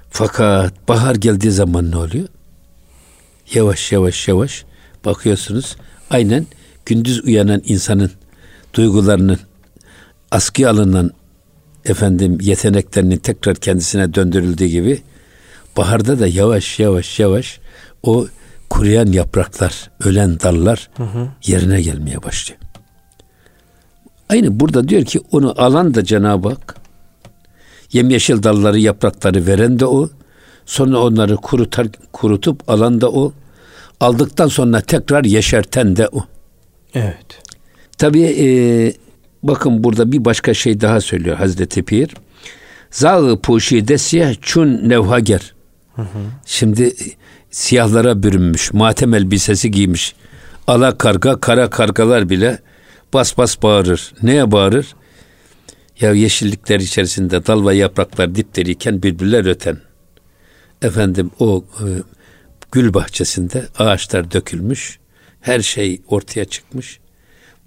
Fakat 0.10 0.88
bahar 0.88 1.16
geldiği 1.16 1.52
zaman 1.52 1.92
ne 1.92 1.98
oluyor? 1.98 2.28
Yavaş 3.54 3.92
yavaş 3.92 4.28
yavaş 4.28 4.66
bakıyorsunuz 5.06 5.76
aynen 6.10 6.48
gündüz 6.86 7.26
uyanan 7.26 7.62
insanın 7.66 8.12
duygularının 8.74 9.40
askıya 10.32 10.70
alınan 10.70 11.12
efendim 11.86 12.38
yeteneklerinin 12.42 13.18
tekrar 13.18 13.56
kendisine 13.56 14.14
döndürüldüğü 14.14 14.66
gibi 14.66 15.02
baharda 15.78 16.20
da 16.20 16.28
yavaş 16.28 16.80
yavaş 16.80 17.20
yavaş 17.20 17.60
o 18.04 18.28
kuruyan 18.70 19.08
yapraklar, 19.08 19.92
ölen 20.04 20.40
dallar 20.40 20.90
hı 20.98 21.04
hı. 21.04 21.28
yerine 21.46 21.82
gelmeye 21.82 22.24
başlıyor. 22.24 22.60
Aynı 24.30 24.60
burada 24.60 24.88
diyor 24.88 25.06
ki 25.06 25.20
onu 25.32 25.62
alan 25.62 25.94
da 25.94 26.04
Cenab-ı 26.04 26.50
Hak. 26.50 26.76
Yemyeşil 27.92 28.44
dalları, 28.44 28.80
yaprakları 28.80 29.48
veren 29.48 29.80
de 29.80 29.86
o. 29.86 30.10
Sonra 30.66 30.98
onları 30.98 31.36
kurutar, 31.36 31.88
kurutup 32.14 32.70
alan 32.70 33.02
da 33.02 33.12
o. 33.12 33.34
Aldıktan 34.00 34.48
sonra 34.48 34.82
tekrar 34.82 35.24
yeşerten 35.24 35.96
de 35.96 36.08
o. 36.08 36.26
Evet. 36.94 37.42
Tabii 37.98 38.24
e, 38.24 38.48
bakın 39.44 39.84
burada 39.84 40.12
bir 40.12 40.26
başka 40.26 40.54
şey 40.54 40.82
daha 40.82 41.02
söylüyor 41.02 41.38
Hazreti 41.38 41.84
Pir. 41.84 42.10
Zağı 42.92 43.40
puşide 43.40 43.98
siyah 43.98 44.36
çun 44.42 44.90
nevhager. 44.90 45.54
Şimdi 46.46 46.96
siyahlara 47.52 48.24
bürünmüş, 48.24 48.74
matem 48.74 49.14
elbisesi 49.14 49.72
giymiş. 49.72 50.16
Ala 50.68 50.98
karga, 50.98 51.40
kara 51.40 51.70
kargalar 51.70 52.30
bile 52.30 52.60
bas 53.14 53.38
bas 53.38 53.62
bağırır. 53.62 54.14
Neye 54.24 54.52
bağırır? 54.52 54.96
Ya 56.00 56.14
yeşillikler 56.14 56.80
içerisinde 56.80 57.46
dal 57.46 57.68
ve 57.68 57.76
yapraklar 57.76 58.36
dipteriyken 58.36 59.04
birbirler 59.04 59.46
öten. 59.46 59.78
Efendim 60.82 61.32
o 61.40 61.66
e, 61.80 61.88
gül 62.72 62.94
bahçesinde 62.94 63.68
ağaçlar 63.80 64.32
dökülmüş. 64.32 65.00
Her 65.42 65.60
şey 65.62 66.02
ortaya 66.08 66.46
çıkmış. 66.46 67.00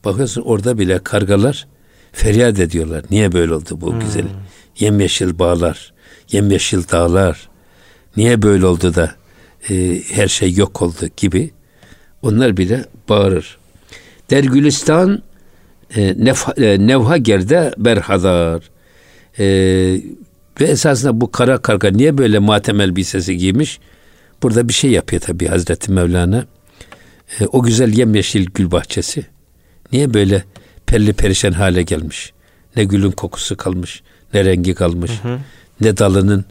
Bakıyorsun 0.07 0.43
orada 0.43 0.79
bile 0.79 0.99
kargalar 0.99 1.67
feryat 2.13 2.61
ediyorlar. 2.61 3.05
Niye 3.11 3.33
böyle 3.33 3.55
oldu 3.55 3.81
bu 3.81 3.93
hmm. 3.93 4.01
güzel? 4.01 4.25
Yemyeşil 4.79 5.39
bağlar, 5.39 5.93
yemyeşil 6.31 6.89
dağlar. 6.93 7.49
Niye 8.17 8.43
böyle 8.43 8.67
oldu 8.67 8.95
da 8.95 9.15
e, 9.71 10.03
her 10.11 10.29
şey 10.29 10.55
yok 10.55 10.83
oldu 10.83 11.07
gibi. 11.17 11.51
Onlar 12.23 12.57
bile 12.57 12.85
bağırır. 13.09 13.59
Der 14.31 14.45
Gülistan 14.45 15.23
e, 15.97 16.25
nef, 16.25 16.59
e, 16.59 16.87
Nevha 16.87 17.17
gerde 17.17 17.75
berhadar. 17.79 18.63
E, 19.39 19.47
ve 20.61 20.65
esasında 20.65 21.21
bu 21.21 21.31
kara 21.31 21.59
karga 21.59 21.91
niye 21.91 22.19
böyle 22.19 22.39
matem 22.39 22.81
elbisesi 22.81 23.37
giymiş? 23.37 23.79
Burada 24.43 24.69
bir 24.69 24.73
şey 24.73 24.91
yapıyor 24.91 25.23
tabii 25.23 25.47
Hazreti 25.47 25.93
Mevlana. 25.93 26.47
E, 27.41 27.47
o 27.47 27.63
güzel 27.63 27.93
yemyeşil 27.93 28.47
gül 28.55 28.71
bahçesi. 28.71 29.36
Niye 29.93 30.15
böyle 30.15 30.45
pelli 30.87 31.13
perişan 31.13 31.53
hale 31.53 31.83
gelmiş? 31.83 32.33
Ne 32.77 32.85
gülün 32.85 33.11
kokusu 33.11 33.57
kalmış, 33.57 34.03
ne 34.35 34.45
rengi 34.45 34.75
kalmış, 34.75 35.11
hı 35.23 35.29
hı. 35.29 35.39
ne 35.81 35.97
dalının 35.97 36.45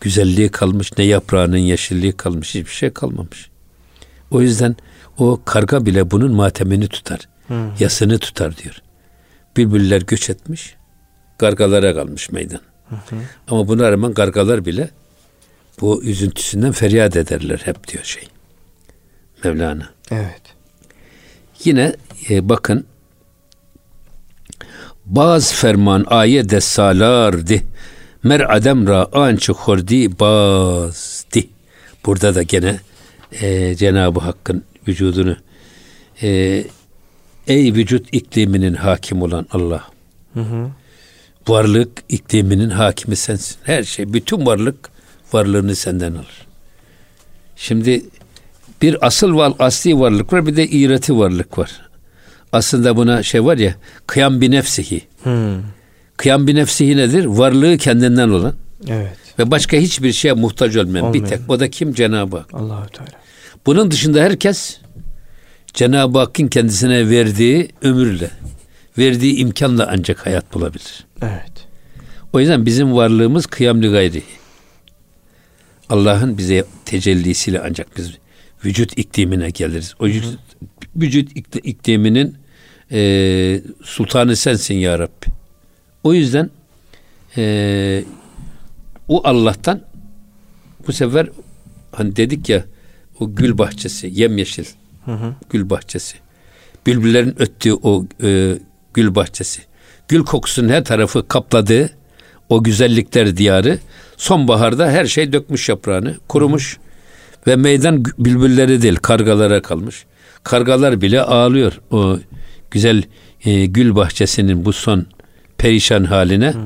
güzelliği 0.00 0.48
kalmış, 0.48 0.98
ne 0.98 1.04
yaprağının 1.04 1.56
yeşilliği 1.56 2.12
kalmış, 2.12 2.54
hiçbir 2.54 2.70
şey 2.70 2.90
kalmamış. 2.90 3.50
O 4.30 4.40
yüzden 4.40 4.76
o 5.18 5.40
karga 5.44 5.86
bile 5.86 6.10
bunun 6.10 6.32
matemini 6.32 6.88
tutar, 6.88 7.20
hı. 7.48 7.70
yasını 7.80 8.18
tutar 8.18 8.56
diyor. 8.56 8.82
Bülbüller 9.56 10.02
göç 10.02 10.30
etmiş, 10.30 10.74
kargalara 11.38 11.94
kalmış 11.94 12.30
meydan. 12.30 12.60
Hı 12.88 12.96
hı. 12.96 13.16
Ama 13.48 13.68
buna 13.68 13.92
rağmen 13.92 14.14
kargalar 14.14 14.64
bile 14.64 14.90
bu 15.80 16.02
üzüntüsünden 16.02 16.72
feryat 16.72 17.16
ederler 17.16 17.62
hep 17.64 17.88
diyor 17.88 18.04
şey. 18.04 18.28
Mevlana. 19.44 19.88
Evet. 20.10 20.42
Yine 21.64 21.96
e, 22.30 22.48
bakın 22.48 22.86
Baz 25.06 25.54
ferman 25.54 26.04
aye 26.08 26.48
de 26.48 26.60
salardi. 26.60 27.62
Mer 28.22 28.56
adem 28.56 28.86
ra 28.86 29.08
ançı 29.12 29.52
hordi 29.52 30.18
bazdi. 30.18 31.48
Burada 32.06 32.34
da 32.34 32.42
gene 32.42 32.80
e, 33.40 33.74
Cenab-ı 33.74 34.20
Hakk'ın 34.20 34.64
vücudunu 34.88 35.36
e, 36.22 36.28
ey 37.46 37.74
vücut 37.74 38.06
ikliminin 38.12 38.74
hakim 38.74 39.22
olan 39.22 39.46
Allah. 39.50 39.84
Hı 40.34 40.40
hı. 40.40 40.70
Varlık 41.48 42.02
ikliminin 42.08 42.70
hakimi 42.70 43.16
sensin. 43.16 43.56
Her 43.64 43.82
şey, 43.82 44.12
bütün 44.12 44.46
varlık 44.46 44.90
varlığını 45.32 45.76
senden 45.76 46.12
alır. 46.12 46.46
Şimdi 47.56 48.02
bir 48.82 49.06
asıl 49.06 49.36
var, 49.36 49.52
asli 49.58 49.98
varlık 49.98 50.32
var, 50.32 50.46
bir 50.46 50.56
de 50.56 50.66
iğreti 50.66 51.18
varlık 51.18 51.58
var. 51.58 51.70
Aslında 52.52 52.96
buna 52.96 53.22
şey 53.22 53.44
var 53.44 53.58
ya, 53.58 53.74
kıyam 54.06 54.40
bir 54.40 54.50
nefsihi. 54.50 55.02
Hmm. 55.22 55.62
Kıyam 56.16 56.46
bir 56.46 56.54
nefsihi 56.54 56.96
nedir? 56.96 57.24
Varlığı 57.24 57.78
kendinden 57.78 58.28
olan. 58.28 58.54
Evet. 58.88 59.16
Ve 59.38 59.50
başka 59.50 59.76
hiçbir 59.76 60.12
şeye 60.12 60.32
muhtaç 60.32 60.76
olmayan 60.76 61.04
Olmuyor. 61.06 61.24
bir 61.24 61.30
tek. 61.30 61.40
O 61.50 61.60
da 61.60 61.70
kim? 61.70 61.92
Cenab-ı 61.92 62.36
Hak. 62.36 62.54
Allahu 62.54 62.90
Teala. 62.90 63.10
Bunun 63.66 63.90
dışında 63.90 64.22
herkes 64.22 64.78
Cenab-ı 65.74 66.18
Hakk'ın 66.18 66.48
kendisine 66.48 67.10
verdiği 67.10 67.68
ömürle, 67.82 68.30
verdiği 68.98 69.36
imkanla 69.36 69.88
ancak 69.92 70.26
hayat 70.26 70.54
bulabilir. 70.54 71.06
Evet. 71.22 71.52
O 72.32 72.40
yüzden 72.40 72.66
bizim 72.66 72.96
varlığımız 72.96 73.46
kıyamlı 73.46 73.92
gayri. 73.92 74.22
Allah'ın 75.88 76.38
bize 76.38 76.64
tecellisiyle 76.84 77.62
ancak 77.64 77.96
biz 77.96 78.21
vücut 78.64 78.98
iklimine 78.98 79.50
geliriz. 79.50 79.94
O 80.00 80.04
vücut, 80.04 80.38
vücut 80.96 81.30
ikliminin 81.66 82.36
e, 82.92 83.62
sultanı 83.82 84.36
sensin 84.36 84.74
ya 84.74 84.98
Rabbi. 84.98 85.26
O 86.04 86.14
yüzden 86.14 86.50
e, 87.36 88.04
o 89.08 89.20
Allah'tan 89.24 89.80
bu 90.86 90.92
sefer 90.92 91.28
hani 91.92 92.16
dedik 92.16 92.48
ya 92.48 92.64
o 93.20 93.34
gül 93.34 93.58
bahçesi 93.58 94.10
yemyeşil 94.12 94.64
hı 95.04 95.12
hı. 95.12 95.34
gül 95.50 95.70
bahçesi 95.70 96.16
bülbüllerin 96.86 97.34
öttüğü 97.38 97.74
o 97.74 98.04
e, 98.22 98.58
gül 98.94 99.14
bahçesi 99.14 99.62
gül 100.08 100.24
kokusunun 100.24 100.68
her 100.68 100.84
tarafı 100.84 101.28
kapladığı 101.28 101.90
o 102.48 102.62
güzellikler 102.62 103.36
diyarı 103.36 103.78
sonbaharda 104.16 104.90
her 104.90 105.06
şey 105.06 105.32
dökmüş 105.32 105.68
yaprağını 105.68 106.16
kurumuş 106.28 106.76
hı 106.76 106.80
hı. 106.80 106.91
Ve 107.46 107.56
meydan 107.56 108.04
bülbülleri 108.04 108.82
değil 108.82 108.96
kargalara 108.96 109.62
kalmış 109.62 110.06
kargalar 110.44 111.00
bile 111.00 111.22
ağlıyor 111.22 111.80
o 111.90 112.18
güzel 112.70 113.02
e, 113.44 113.66
gül 113.66 113.94
bahçesinin 113.94 114.64
bu 114.64 114.72
son 114.72 115.06
perişan 115.58 116.04
haline. 116.04 116.54
Hmm. 116.54 116.60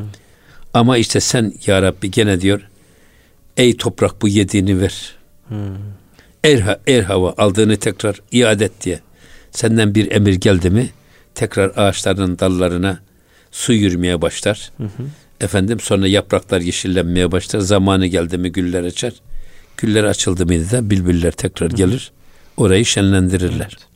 Ama 0.75 0.97
işte 0.97 1.21
sen 1.21 1.53
ya 1.67 1.83
Rabbi 1.83 2.11
gene 2.11 2.41
diyor 2.41 2.69
ey 3.57 3.77
toprak 3.77 4.23
bu 4.23 4.29
yediğini 4.29 4.81
ver. 4.81 5.15
Hmm. 5.49 5.57
Er, 6.45 6.79
er 6.87 7.03
hava 7.03 7.35
aldığını 7.39 7.77
tekrar 7.77 8.21
iade 8.33 8.65
et 8.65 8.73
diye. 8.85 9.01
Senden 9.51 9.95
bir 9.95 10.11
emir 10.11 10.35
geldi 10.35 10.71
mi 10.71 10.91
tekrar 11.35 11.73
ağaçların 11.77 12.39
dallarına 12.39 12.99
su 13.51 13.73
yürümeye 13.73 14.23
başlar. 14.23 14.73
Hı 14.77 14.89
Efendim 15.41 15.81
sonra 15.81 16.09
yapraklar 16.09 16.61
yeşillenmeye 16.61 17.33
başlar. 17.33 17.61
Zamanı 17.61 18.07
geldi 18.07 18.39
mi 18.39 18.53
güller 18.53 18.85
açar. 18.85 19.13
Güller 19.77 20.05
açıldı 20.05 20.47
mıydı 20.47 20.71
da 20.71 20.91
bülbüller 20.91 21.31
tekrar 21.31 21.71
gelir. 21.71 22.13
Orayı 22.57 22.85
şenlendirirler. 22.85 23.69
Evet. 23.71 23.87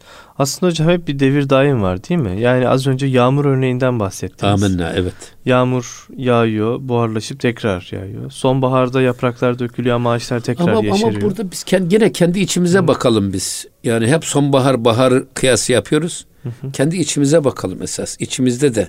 Aslında 0.41 0.71
hocam 0.71 0.89
hep 0.89 1.09
bir 1.09 1.19
devir 1.19 1.51
daim 1.51 1.83
var 1.83 2.09
değil 2.09 2.21
mi? 2.21 2.41
Yani 2.41 2.69
az 2.69 2.87
önce 2.87 3.07
yağmur 3.07 3.45
örneğinden 3.45 4.01
bahsettiniz. 4.01 4.53
Amenna 4.53 4.93
evet. 4.97 5.15
Yağmur 5.45 6.07
yağıyor, 6.17 6.79
buharlaşıp 6.81 7.41
tekrar 7.41 7.89
yağıyor. 7.93 8.31
Sonbaharda 8.31 9.03
yapraklar 9.03 9.59
dökülüyor 9.59 9.97
ama 9.97 10.13
ağaçlar 10.13 10.41
tekrar 10.41 10.69
ama, 10.69 10.85
yeşeriyor. 10.85 11.13
Ama 11.13 11.21
burada 11.21 11.51
biz 11.51 11.65
kendi, 11.65 11.95
yine 11.95 12.13
kendi 12.13 12.41
içimize 12.41 12.79
hı. 12.79 12.89
bakalım 12.89 13.33
biz. 13.33 13.67
Yani 13.85 14.07
hep 14.07 14.25
sonbahar 14.25 14.85
bahar 14.85 15.15
kıyası 15.35 15.73
yapıyoruz. 15.73 16.27
Hı 16.43 16.49
hı. 16.49 16.73
Kendi 16.73 16.97
içimize 16.97 17.45
bakalım 17.45 17.83
esas. 17.83 18.17
İçimizde 18.21 18.75
de 18.75 18.89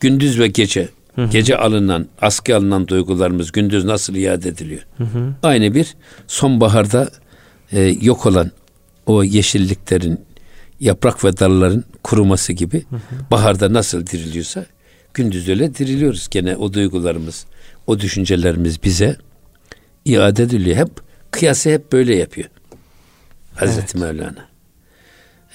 gündüz 0.00 0.40
ve 0.40 0.46
gece 0.46 0.88
Hı 1.14 1.22
hı. 1.22 1.30
Gece 1.30 1.56
alınan, 1.56 2.06
askı 2.20 2.56
alınan 2.56 2.88
duygularımız 2.88 3.52
gündüz 3.52 3.84
nasıl 3.84 4.14
iade 4.14 4.48
ediliyor? 4.48 4.82
Hı 4.98 5.04
hı. 5.04 5.34
Aynı 5.42 5.74
bir 5.74 5.94
sonbaharda 6.26 7.10
e, 7.72 7.80
yok 7.80 8.26
olan 8.26 8.50
o 9.06 9.24
yeşilliklerin, 9.24 10.20
yaprak 10.80 11.24
ve 11.24 11.38
dalların 11.38 11.84
kuruması 12.02 12.52
gibi 12.52 12.84
hı 12.90 12.96
hı. 12.96 13.00
baharda 13.30 13.72
nasıl 13.72 14.06
diriliyorsa 14.06 14.66
gündüz 15.14 15.48
öyle 15.48 15.74
diriliyoruz 15.74 16.28
gene 16.30 16.56
o 16.56 16.72
duygularımız, 16.72 17.46
o 17.86 18.00
düşüncelerimiz 18.00 18.82
bize 18.82 19.16
iade 20.04 20.42
ediliyor. 20.42 20.76
Hep 20.76 20.90
kıyası 21.30 21.70
hep 21.70 21.92
böyle 21.92 22.16
yapıyor. 22.16 22.48
Hazreti 23.54 23.80
evet. 23.80 23.94
Mevlana. 23.94 24.48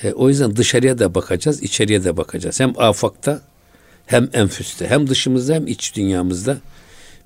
E, 0.04 0.13
o 0.13 0.30
yüzden 0.30 0.56
dışarıya 0.56 1.00
da 1.00 1.15
bakacağız, 1.15 1.63
içeriye 1.63 2.04
de 2.04 2.17
bakacağız. 2.17 2.60
Hem 2.60 2.74
afakta 2.78 3.41
hem 4.10 4.30
enfüste, 4.34 4.88
hem 4.88 5.10
dışımızda 5.10 5.54
hem 5.54 5.67
iç 5.67 5.95
dünyamızda 5.95 6.58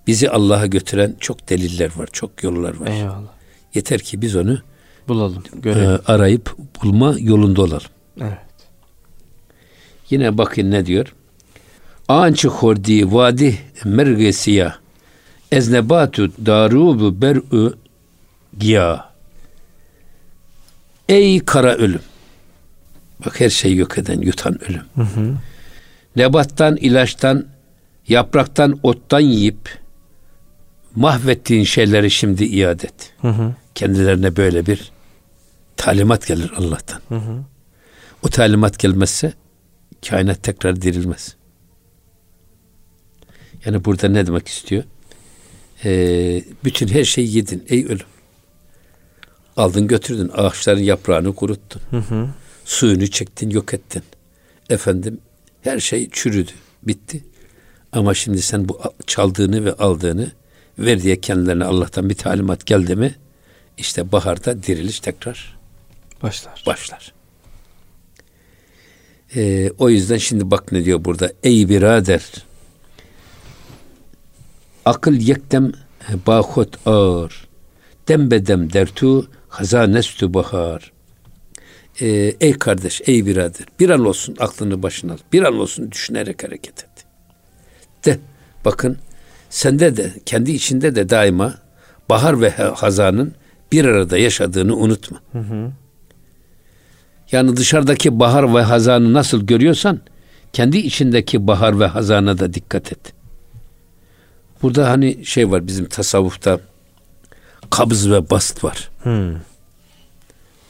bizi 0.07 0.29
Allah'a 0.29 0.65
götüren 0.65 1.15
çok 1.19 1.49
deliller 1.49 1.91
var, 1.95 2.09
çok 2.11 2.43
yollar 2.43 2.75
var. 2.75 2.87
Eyvallah. 2.87 3.31
Yeter 3.73 3.99
ki 3.99 4.21
biz 4.21 4.35
onu 4.35 4.57
bulalım, 5.07 5.43
görelim. 5.53 5.91
E, 5.91 5.97
arayıp 6.05 6.55
bulma 6.83 7.15
yolunda 7.19 7.61
olalım. 7.61 7.91
Evet. 8.21 8.37
Yine 10.09 10.37
bakın 10.37 10.71
ne 10.71 10.85
diyor? 10.85 11.13
Ançı 12.07 12.47
hordi 12.47 13.13
vadi 13.13 13.57
mergesiya 13.85 14.75
eznebatu 15.51 16.31
darubu 16.45 17.21
ber'ü 17.21 17.73
giya 18.59 19.13
Ey 21.09 21.39
kara 21.39 21.75
ölüm. 21.75 22.01
Bak 23.25 23.39
her 23.39 23.49
şeyi 23.49 23.77
yok 23.77 23.97
eden, 23.97 24.21
yutan 24.21 24.63
ölüm. 24.63 24.83
Hı 24.95 25.01
hı. 25.01 25.33
Nebattan, 26.15 26.75
ilaçtan, 26.75 27.47
yapraktan, 28.07 28.79
ottan 28.83 29.19
yiyip 29.19 29.79
mahvettiğin 30.95 31.63
şeyleri 31.63 32.11
şimdi 32.11 32.43
iade 32.45 32.87
et. 32.87 33.13
Hı 33.21 33.27
hı. 33.27 33.55
Kendilerine 33.75 34.35
böyle 34.35 34.65
bir 34.65 34.91
talimat 35.77 36.27
gelir 36.27 36.51
Allah'tan. 36.57 37.01
Hı 37.09 37.15
hı. 37.15 37.43
O 38.23 38.29
talimat 38.29 38.79
gelmezse 38.79 39.33
kainat 40.09 40.43
tekrar 40.43 40.81
dirilmez. 40.81 41.35
Yani 43.65 43.85
burada 43.85 44.07
ne 44.07 44.27
demek 44.27 44.47
istiyor? 44.47 44.83
Ee, 45.85 46.43
bütün 46.63 46.87
her 46.87 47.03
şeyi 47.03 47.35
yedin 47.35 47.63
ey 47.69 47.85
ölüm. 47.85 48.05
Aldın 49.57 49.87
götürdün 49.87 50.31
ağaçların 50.33 50.83
yaprağını 50.83 51.35
kuruttun. 51.35 51.81
Hı 51.89 51.97
hı. 51.97 52.29
Suyunu 52.65 53.07
çektin 53.07 53.49
yok 53.49 53.73
ettin. 53.73 54.03
Efendim 54.69 55.19
her 55.63 55.79
şey 55.79 56.09
çürüdü 56.09 56.51
bitti. 56.83 57.23
Ama 57.91 58.13
şimdi 58.13 58.41
sen 58.41 58.69
bu 58.69 58.81
çaldığını 59.07 59.65
ve 59.65 59.73
aldığını 59.73 60.31
ver 60.79 61.01
diye 61.01 61.21
kendilerine 61.21 61.65
Allah'tan 61.65 62.09
bir 62.09 62.15
talimat 62.15 62.65
geldi 62.65 62.95
mi 62.95 63.15
işte 63.77 64.11
baharda 64.11 64.63
diriliş 64.63 64.99
tekrar 64.99 65.57
başlar. 66.23 66.63
Başlar. 66.67 67.13
Ee, 69.35 69.71
o 69.77 69.89
yüzden 69.89 70.17
şimdi 70.17 70.51
bak 70.51 70.71
ne 70.71 70.85
diyor 70.85 71.05
burada. 71.05 71.31
Ey 71.43 71.69
birader 71.69 72.23
akıl 74.85 75.13
yektem 75.13 75.71
bahut 76.27 76.87
ağır 76.87 77.47
dembedem 78.07 78.73
dertu 78.73 79.29
hazanestu 79.49 80.33
bahar 80.33 80.92
ee, 82.01 82.35
ey 82.41 82.53
kardeş, 82.53 83.01
ey 83.05 83.25
birader 83.25 83.65
bir 83.79 83.89
an 83.89 84.05
olsun 84.05 84.35
aklını 84.39 84.83
başına 84.83 85.13
al. 85.13 85.17
Bir 85.33 85.43
an 85.43 85.59
olsun 85.59 85.91
düşünerek 85.91 86.43
hareket 86.43 86.83
et. 86.83 87.05
De 88.05 88.19
bakın 88.65 88.97
sende 89.49 89.97
de 89.97 90.13
kendi 90.25 90.51
içinde 90.51 90.95
de 90.95 91.09
daima 91.09 91.55
bahar 92.09 92.41
ve 92.41 92.49
hazanın 92.49 93.33
bir 93.71 93.85
arada 93.85 94.17
yaşadığını 94.17 94.75
unutma. 94.75 95.21
Hı 95.31 95.39
hı. 95.39 95.71
Yani 97.31 97.57
dışarıdaki 97.57 98.19
bahar 98.19 98.55
ve 98.55 98.61
hazanı 98.61 99.13
nasıl 99.13 99.45
görüyorsan 99.45 99.99
kendi 100.53 100.77
içindeki 100.77 101.47
bahar 101.47 101.79
ve 101.79 101.85
hazana 101.85 102.39
da 102.39 102.53
dikkat 102.53 102.91
et. 102.91 103.13
Burada 104.61 104.89
hani 104.89 105.25
şey 105.25 105.51
var 105.51 105.67
bizim 105.67 105.85
tasavvufta 105.85 106.59
kabız 107.69 108.11
ve 108.11 108.29
bast 108.29 108.63
var. 108.63 108.89
Hmm. 109.03 109.35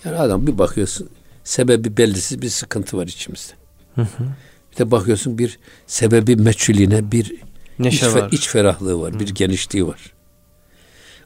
Yani 0.06 0.18
adam 0.18 0.48
bir 0.48 0.58
bakıyorsun 0.58 1.10
sebebi 1.44 1.98
bellisiz 1.98 2.42
bir 2.42 2.50
sıkıntı 2.50 2.98
var 2.98 3.08
içimizde. 3.08 3.54
Hı 3.96 4.02
hı. 4.02 4.24
Bir 4.72 4.78
de 4.78 4.92
bakıyorsun 4.92 5.38
bir 5.38 5.60
sebebi 5.88 6.36
meçhulüne 6.36 7.12
bir 7.12 7.36
Neşe 7.80 8.08
iç, 8.08 8.14
var. 8.16 8.30
iç 8.32 8.48
ferahlığı 8.48 9.02
var, 9.02 9.14
hı. 9.14 9.20
bir 9.20 9.28
genişliği 9.28 9.88
var. 9.88 10.14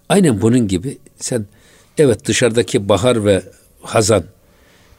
Aynen 0.09 0.41
bunun 0.41 0.67
gibi 0.67 0.97
sen 1.15 1.45
evet 1.97 2.25
dışarıdaki 2.25 2.89
bahar 2.89 3.25
ve 3.25 3.43
hazan 3.81 4.23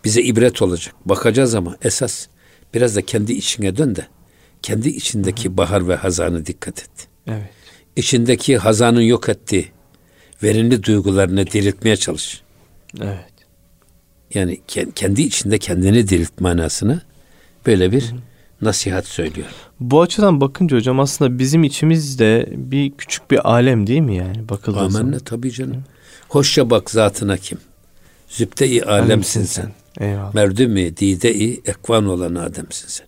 bize 0.05 0.23
ibret 0.23 0.63
olacak. 0.63 0.95
Bakacağız 1.05 1.55
ama 1.55 1.77
esas 1.83 2.27
biraz 2.75 2.97
da 2.97 3.03
kendi 3.03 3.33
içine 3.33 3.77
dön 3.77 3.97
de 3.97 4.07
kendi 4.63 4.89
içindeki 4.89 5.49
hı 5.49 5.57
bahar 5.57 5.89
ve 5.89 5.97
hazanı 5.97 6.47
dikkat 6.47 6.79
et. 6.79 7.09
Evet. 7.27 7.51
İçindeki 7.97 8.59
hazanın 8.59 9.01
yok 9.01 9.29
ettiği 9.29 9.69
verimli 10.43 10.83
duygularını 10.83 11.47
diriltmeye 11.47 11.97
çalış. 11.97 12.43
Evet. 13.01 13.38
Yani 14.35 14.61
kendi 14.95 15.23
içinde 15.23 15.59
kendini 15.59 16.09
dirilt 16.09 16.41
manasını 16.41 17.01
böyle 17.67 17.93
bir 17.93 18.03
hı 18.03 18.15
hı. 18.15 18.19
nasihat 18.63 19.07
söylüyor. 19.07 19.49
Bu 19.81 20.03
açıdan 20.03 20.41
bakınca 20.41 20.77
hocam 20.77 21.01
aslında 21.01 21.39
bizim 21.39 21.65
içimizde 21.65 22.49
bir 22.53 22.93
küçük 22.93 23.31
bir 23.31 23.51
alem 23.51 23.87
değil 23.87 24.01
mi 24.01 24.17
yani 24.17 24.49
bakıldığı 24.49 24.79
Amenna, 24.79 24.93
zaman? 24.93 25.19
tabii 25.19 25.53
canım. 25.53 25.77
Hı. 25.77 25.83
Hoşça 26.29 26.71
bak 26.71 26.91
zatına 26.91 27.37
kim? 27.37 27.59
Zübde-i 28.29 28.83
alemsin 28.85 29.43
sen. 29.45 29.73
Eyvallah. 30.01 30.35
Merdü-mi 30.35 30.97
dide-i 30.97 31.61
ekvan 31.65 32.07
olan 32.07 32.35
ademsin 32.35 32.89
sen. 32.89 33.07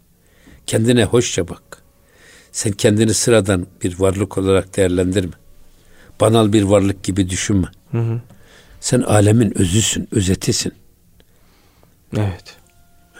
Kendine 0.66 1.04
hoşça 1.04 1.48
bak. 1.48 1.62
Sen 2.52 2.72
kendini 2.72 3.14
sıradan 3.14 3.66
bir 3.82 4.00
varlık 4.00 4.38
olarak 4.38 4.76
değerlendirme. 4.76 5.32
Banal 6.20 6.52
bir 6.52 6.62
varlık 6.62 7.04
gibi 7.04 7.30
düşünme. 7.30 7.66
Hı 7.90 7.98
hı. 7.98 8.20
Sen 8.80 9.00
alemin 9.00 9.58
özüsün, 9.58 10.08
özetisin. 10.12 10.72
Evet. 12.16 12.56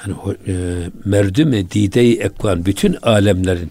Yani 0.00 0.36
e, 0.46 0.54
merdüme 1.04 1.70
dide-i 1.70 2.20
ekvan 2.20 2.66
bütün 2.66 2.96
alemlerin 3.02 3.70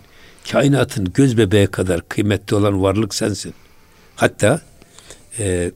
kainatın 0.51 1.13
göz 1.13 1.38
bebeği 1.38 1.67
kadar 1.67 2.10
kıymetli 2.10 2.55
olan 2.55 2.82
varlık 2.82 3.15
sensin. 3.15 3.53
Hatta 4.15 4.62
e, 5.39 5.71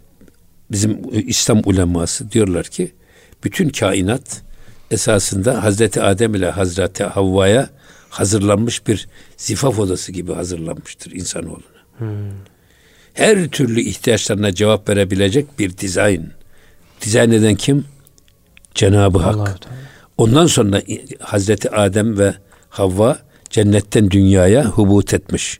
bizim 0.71 1.01
İslam 1.27 1.61
uleması 1.65 2.31
diyorlar 2.31 2.65
ki 2.65 2.91
bütün 3.43 3.69
kainat 3.69 4.41
esasında 4.91 5.63
Hazreti 5.63 6.01
Adem 6.01 6.35
ile 6.35 6.49
Hazreti 6.49 7.03
Havva'ya 7.03 7.69
hazırlanmış 8.09 8.87
bir 8.87 9.07
zifaf 9.37 9.79
odası 9.79 10.11
gibi 10.11 10.33
hazırlanmıştır 10.33 11.11
insanoğluna. 11.11 11.63
Hmm. 11.97 12.07
Her 13.13 13.47
türlü 13.47 13.81
ihtiyaçlarına 13.81 14.53
cevap 14.53 14.89
verebilecek 14.89 15.59
bir 15.59 15.77
dizayn. 15.77 16.31
Dizayn 17.01 17.31
eden 17.31 17.55
kim? 17.55 17.85
Cenab-ı 18.75 19.19
Hak. 19.19 19.59
Ondan 20.17 20.47
sonra 20.47 20.81
Hazreti 21.19 21.71
Adem 21.71 22.17
ve 22.17 22.33
Havva 22.69 23.17
cennetten 23.49 24.11
dünyaya 24.11 24.65
hubut 24.65 25.13
etmiş. 25.13 25.59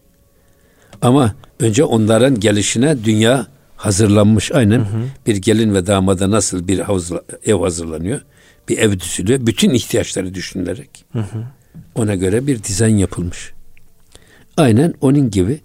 Ama 1.01 1.35
önce 1.59 1.83
onların 1.83 2.39
gelişine 2.39 3.03
dünya 3.03 3.47
hazırlanmış 3.75 4.51
aynen. 4.51 4.79
Hı 4.79 4.83
hı. 4.83 5.03
Bir 5.27 5.35
gelin 5.35 5.73
ve 5.73 5.87
damada 5.87 6.31
nasıl 6.31 6.67
bir 6.67 6.79
havuz, 6.79 7.11
ev 7.45 7.55
hazırlanıyor? 7.55 8.21
Bir 8.69 8.77
ev 8.77 8.99
düzülüyor. 8.99 9.45
Bütün 9.45 9.69
ihtiyaçları 9.69 10.33
düşünülerek. 10.33 11.05
Hı 11.13 11.19
hı. 11.19 11.43
Ona 11.95 12.15
göre 12.15 12.47
bir 12.47 12.63
dizayn 12.63 12.97
yapılmış. 12.97 13.53
Aynen 14.57 14.93
onun 15.01 15.31
gibi 15.31 15.61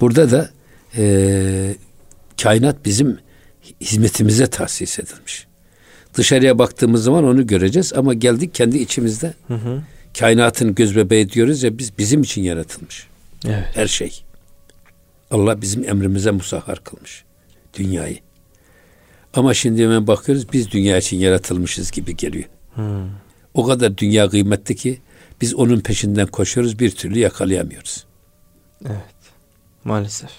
burada 0.00 0.30
da 0.30 0.50
e, 0.96 1.74
kainat 2.42 2.84
bizim 2.84 3.18
hizmetimize 3.80 4.46
tahsis 4.46 4.98
edilmiş. 4.98 5.46
Dışarıya 6.16 6.58
baktığımız 6.58 7.04
zaman 7.04 7.24
onu 7.24 7.46
göreceğiz 7.46 7.92
ama 7.92 8.14
geldik 8.14 8.54
kendi 8.54 8.78
içimizde. 8.78 9.34
Hı 9.48 9.54
hı. 9.54 9.82
Kainatın 10.18 10.74
göz 10.74 10.96
bebeği 10.96 11.30
diyoruz 11.30 11.62
ya 11.62 11.78
biz 11.78 11.98
bizim 11.98 12.22
için 12.22 12.42
yaratılmış. 12.42 13.06
Evet. 13.46 13.66
Her 13.74 13.86
şey. 13.86 14.22
Allah 15.30 15.62
bizim 15.62 15.88
emrimize 15.88 16.30
musahhar 16.30 16.84
kılmış 16.84 17.24
dünyayı. 17.74 18.18
Ama 19.34 19.54
şimdi 19.54 19.82
hemen 19.82 20.06
bakıyoruz 20.06 20.52
biz 20.52 20.70
dünya 20.70 20.98
için 20.98 21.16
yaratılmışız 21.16 21.90
gibi 21.90 22.16
geliyor. 22.16 22.44
Hmm. 22.74 23.08
O 23.54 23.64
kadar 23.66 23.98
dünya 23.98 24.28
kıymetli 24.28 24.76
ki 24.76 25.00
biz 25.40 25.54
onun 25.54 25.80
peşinden 25.80 26.26
koşuyoruz 26.26 26.78
bir 26.78 26.90
türlü 26.90 27.18
yakalayamıyoruz. 27.18 28.06
Evet. 28.86 29.16
Maalesef. 29.84 30.30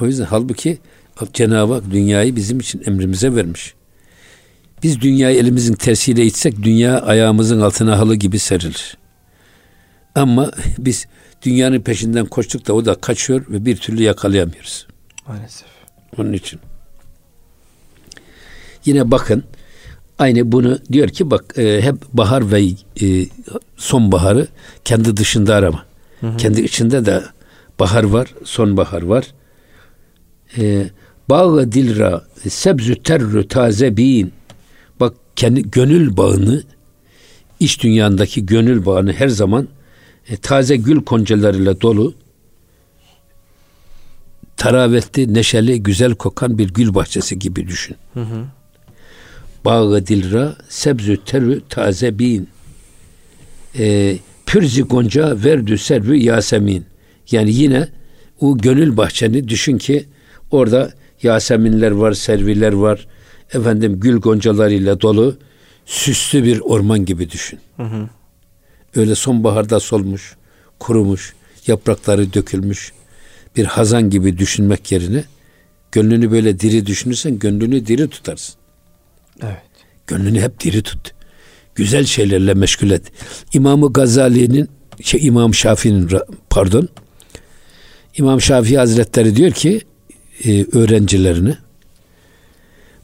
O 0.00 0.06
yüzden 0.06 0.24
halbuki 0.24 0.78
Cenab-ı 1.32 1.74
Hak 1.74 1.90
dünyayı 1.90 2.36
bizim 2.36 2.60
için 2.60 2.82
emrimize 2.86 3.34
vermiş. 3.34 3.74
Biz 4.84 5.00
dünyayı 5.00 5.38
elimizin 5.38 5.74
tersiyle 5.74 6.26
itsek 6.26 6.62
dünya 6.62 7.00
ayağımızın 7.00 7.60
altına 7.60 7.98
halı 7.98 8.14
gibi 8.14 8.38
serilir. 8.38 8.96
Ama 10.14 10.50
biz 10.78 11.06
dünyanın 11.42 11.80
peşinden 11.80 12.26
koştuk 12.26 12.68
da 12.68 12.72
o 12.72 12.84
da 12.84 12.94
kaçıyor 12.94 13.44
ve 13.48 13.64
bir 13.64 13.76
türlü 13.76 14.02
yakalayamıyoruz. 14.02 14.86
Maalesef. 15.28 15.68
Onun 16.18 16.32
için. 16.32 16.60
Yine 18.84 19.10
bakın 19.10 19.44
aynı 20.18 20.52
bunu 20.52 20.78
diyor 20.92 21.08
ki 21.08 21.30
bak 21.30 21.58
e, 21.58 21.82
hep 21.82 21.96
bahar 22.12 22.52
ve 22.52 22.64
e, 23.02 23.26
sonbaharı 23.76 24.48
kendi 24.84 25.16
dışında 25.16 25.54
arama. 25.54 25.84
Hı 26.20 26.26
hı. 26.26 26.36
Kendi 26.36 26.60
içinde 26.60 27.06
de 27.06 27.22
bahar 27.80 28.04
var, 28.04 28.34
sonbahar 28.44 29.02
var. 29.02 29.24
E, 30.58 30.86
Bağı 31.30 31.72
dilra 31.72 32.24
sebzü 32.48 33.02
terrü 33.02 33.48
taze 33.48 33.96
bin. 33.96 34.32
Kendi 35.36 35.70
gönül 35.70 36.16
bağını 36.16 36.62
iç 37.60 37.82
dünyandaki 37.82 38.46
gönül 38.46 38.86
bağını 38.86 39.12
her 39.12 39.28
zaman 39.28 39.68
e, 40.28 40.36
taze 40.36 40.76
gül 40.76 41.04
koncalarıyla 41.04 41.80
dolu 41.80 42.14
taravetli, 44.56 45.34
neşeli, 45.34 45.82
güzel 45.82 46.14
kokan 46.14 46.58
bir 46.58 46.68
gül 46.68 46.94
bahçesi 46.94 47.38
gibi 47.38 47.66
düşün. 47.66 47.96
Hı 48.14 48.20
hı. 48.20 48.44
Bağı 49.64 50.06
dilra, 50.06 50.56
sebzü 50.68 51.24
terü 51.24 51.62
taze 51.68 52.18
bin. 52.18 52.48
E, 53.78 54.16
pürzi 54.46 54.82
gonca 54.82 55.44
verdü 55.44 55.78
servü 55.78 56.16
yasemin. 56.16 56.84
Yani 57.30 57.52
yine 57.52 57.88
o 58.40 58.58
gönül 58.58 58.96
bahçeni 58.96 59.48
düşün 59.48 59.78
ki 59.78 60.06
orada 60.50 60.92
yaseminler 61.22 61.90
var, 61.90 62.12
serviler 62.12 62.72
var. 62.72 63.06
Efendim 63.54 64.00
gül 64.00 64.16
goncalarıyla 64.16 65.00
dolu 65.00 65.36
süslü 65.86 66.44
bir 66.44 66.60
orman 66.60 67.04
gibi 67.04 67.30
düşün. 67.30 67.58
Hı 67.76 67.82
hı. 67.82 68.08
Öyle 68.96 69.14
sonbaharda 69.14 69.80
solmuş, 69.80 70.36
kurumuş, 70.78 71.34
yaprakları 71.66 72.34
dökülmüş 72.34 72.92
bir 73.56 73.64
hazan 73.64 74.10
gibi 74.10 74.38
düşünmek 74.38 74.92
yerine 74.92 75.24
gönlünü 75.92 76.30
böyle 76.30 76.60
diri 76.60 76.86
düşünürsen 76.86 77.38
gönlünü 77.38 77.86
diri 77.86 78.08
tutarsın. 78.08 78.54
Evet. 79.42 79.62
Gönlünü 80.06 80.40
hep 80.40 80.60
diri 80.60 80.82
tut. 80.82 81.14
Güzel 81.74 82.04
şeylerle 82.04 82.54
meşgul 82.54 82.90
et. 82.90 83.02
İmamı 83.52 83.92
Gazali'nin 83.92 84.68
şey 85.02 85.26
İmam 85.26 85.54
Şafii'nin 85.54 86.10
pardon 86.50 86.88
İmam 88.16 88.40
Şafii 88.40 88.78
Hazretleri 88.78 89.36
diyor 89.36 89.52
ki 89.52 89.80
e, 90.44 90.64
öğrencilerine 90.72 91.58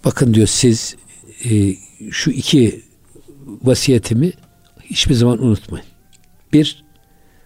bakın 0.05 0.35
diyor 0.35 0.47
siz 0.47 0.97
e, 1.45 1.75
şu 2.11 2.31
iki 2.31 2.83
vasiyetimi 3.63 4.33
hiçbir 4.85 5.15
zaman 5.15 5.43
unutmayın. 5.45 5.87
Bir, 6.53 6.85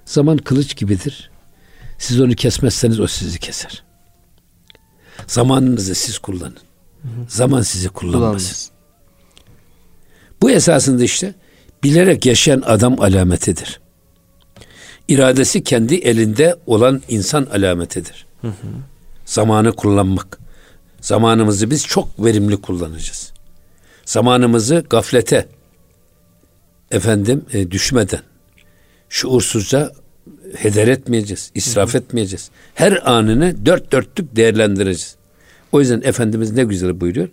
zaman 0.05 0.37
kılıç 0.39 0.77
gibidir. 0.77 1.31
Siz 1.99 2.21
onu 2.21 2.35
kesmezseniz 2.35 3.01
o 3.01 3.07
sizi 3.07 3.39
keser. 3.39 3.85
Zamanınızı 5.27 5.95
siz 5.95 6.19
kullanın. 6.19 6.57
Hı 7.03 7.09
hı. 7.09 7.27
Zaman 7.29 7.63
sizi 7.63 7.89
kullanmasın. 7.89 8.75
Bu 10.43 10.51
esasında 10.51 11.05
işte 11.05 11.35
bilerek 11.83 12.27
yaşayan 12.27 12.63
adam 12.67 13.01
alametidir. 13.01 13.81
İradesi 15.09 15.65
kendi 15.65 15.95
elinde 15.95 16.57
olan 16.67 17.03
insan 17.09 17.47
alametidir. 17.47 18.27
Hı 18.41 18.49
hı. 18.49 18.53
Zamanı 19.25 19.73
kullanmak. 19.73 20.44
Zamanımızı 21.05 21.71
biz 21.71 21.87
çok 21.87 22.25
verimli 22.25 22.57
kullanacağız. 22.57 23.33
Zamanımızı 24.05 24.85
gaflete 24.91 25.49
efendim 26.91 27.45
e, 27.53 27.71
düşmeden 27.71 28.21
şuursuzca 29.09 29.93
heder 30.57 30.89
etmeyeceğiz, 30.89 31.51
israf 31.55 31.89
hı 31.89 31.99
hı. 31.99 32.03
etmeyeceğiz. 32.03 32.51
Her 32.75 33.11
anını 33.13 33.67
dört 33.67 33.93
dörtlük 33.93 34.37
değerlendireceğiz. 34.37 35.17
O 35.73 35.81
yüzden 35.81 36.03
Efendimiz 36.05 36.53
ne 36.53 36.65
güzel 36.65 37.01
buyuruyor. 37.01 37.29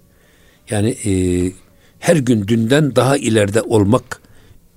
Yani 0.70 0.90
e, 0.90 1.12
her 2.00 2.16
gün 2.16 2.48
dünden 2.48 2.96
daha 2.96 3.18
ileride 3.18 3.62
olmak 3.62 4.22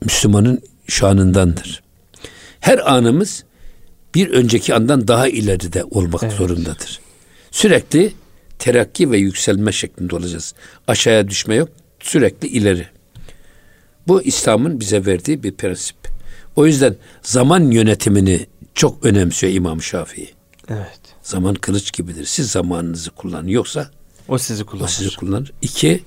Müslümanın 0.05 0.63
şanındandır. 0.89 1.83
Her 2.61 2.93
anımız 2.93 3.45
bir 4.15 4.31
önceki 4.31 4.75
andan 4.75 5.09
daha 5.09 5.29
ileride 5.29 5.85
olmak 5.85 6.23
evet. 6.23 6.35
zorundadır. 6.35 7.01
Sürekli 7.51 8.13
terakki 8.59 9.11
ve 9.11 9.19
yükselme 9.19 9.73
şeklinde 9.73 10.17
olacağız. 10.17 10.55
Aşağıya 10.89 11.29
düşme 11.29 11.55
yok, 11.55 11.69
sürekli 12.01 12.49
ileri. 12.49 12.87
Bu 14.09 14.23
İslam'ın 14.23 14.81
bize 14.81 15.07
verdiği 15.07 15.43
bir 15.43 15.53
prensip. 15.53 15.97
O 16.57 16.67
yüzden 16.67 16.97
zaman 17.23 17.71
yönetimini 17.71 18.47
çok 18.75 19.05
önemsiyor 19.05 19.53
İmam 19.53 19.83
Şafii. 19.83 20.35
Evet. 20.69 21.01
Zaman 21.23 21.55
kılıç 21.55 21.93
gibidir. 21.93 22.25
Siz 22.25 22.51
zamanınızı 22.51 23.11
kullanın. 23.11 23.49
Yoksa 23.49 23.91
o 24.29 24.39
sizi 24.39 24.65
kullanır. 24.65 24.85
O 24.85 24.89
sizi 24.89 25.17
kullanır. 25.17 25.53
İki, 25.63 26.05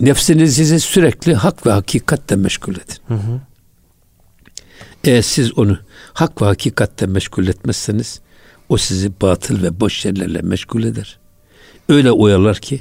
nefsinizi 0.00 0.80
sürekli 0.80 1.34
hak 1.34 1.66
ve 1.66 1.70
hakikatle 1.70 2.36
meşgul 2.36 2.74
edin. 2.74 2.98
Hı 3.08 3.14
hı. 3.14 3.40
Eğer 5.04 5.22
siz 5.22 5.58
onu 5.58 5.78
hak 6.12 6.42
ve 6.42 6.46
hakikatle 6.46 7.06
meşgul 7.06 7.46
etmezseniz 7.46 8.20
o 8.68 8.76
sizi 8.76 9.20
batıl 9.20 9.62
ve 9.62 9.80
boş 9.80 9.94
şeylerle 9.94 10.42
meşgul 10.42 10.84
eder. 10.84 11.18
Öyle 11.88 12.12
oyalar 12.12 12.56
ki 12.56 12.80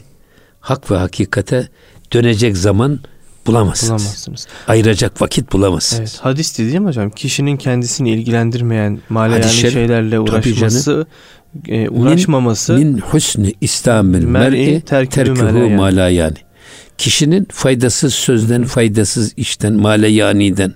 hak 0.60 0.92
ve 0.92 0.96
hakikate 0.96 1.68
dönecek 2.14 2.58
zaman 2.58 3.00
bulamazsınız. 3.48 3.90
bulamazsınız. 3.90 4.48
Ayıracak 4.68 5.22
vakit 5.22 5.54
bulamazsınız. 5.54 6.00
Evet, 6.00 6.20
hadis 6.26 6.58
değil 6.58 6.80
mi 6.80 6.88
hocam? 6.88 7.10
Kişinin 7.10 7.58
kendisini 7.58 8.10
ilgilendirmeyen 8.12 9.00
maleyani 9.10 9.52
şeylerle 9.52 10.20
uğraşması, 10.20 11.08
e, 11.68 11.90
uğraşmaması 11.90 12.74
min, 12.74 12.88
min 12.88 12.98
husni 12.98 13.54
İslamil 13.62 14.24
mer'i 14.24 14.82
terkuhu 14.82 15.70
mala 15.70 16.10
yani. 16.10 16.38
Kişinin 16.98 17.48
faydasız 17.52 18.14
sözden, 18.14 18.64
faydasız 18.64 19.34
işten, 19.38 19.74
maleyani'den, 19.74 20.74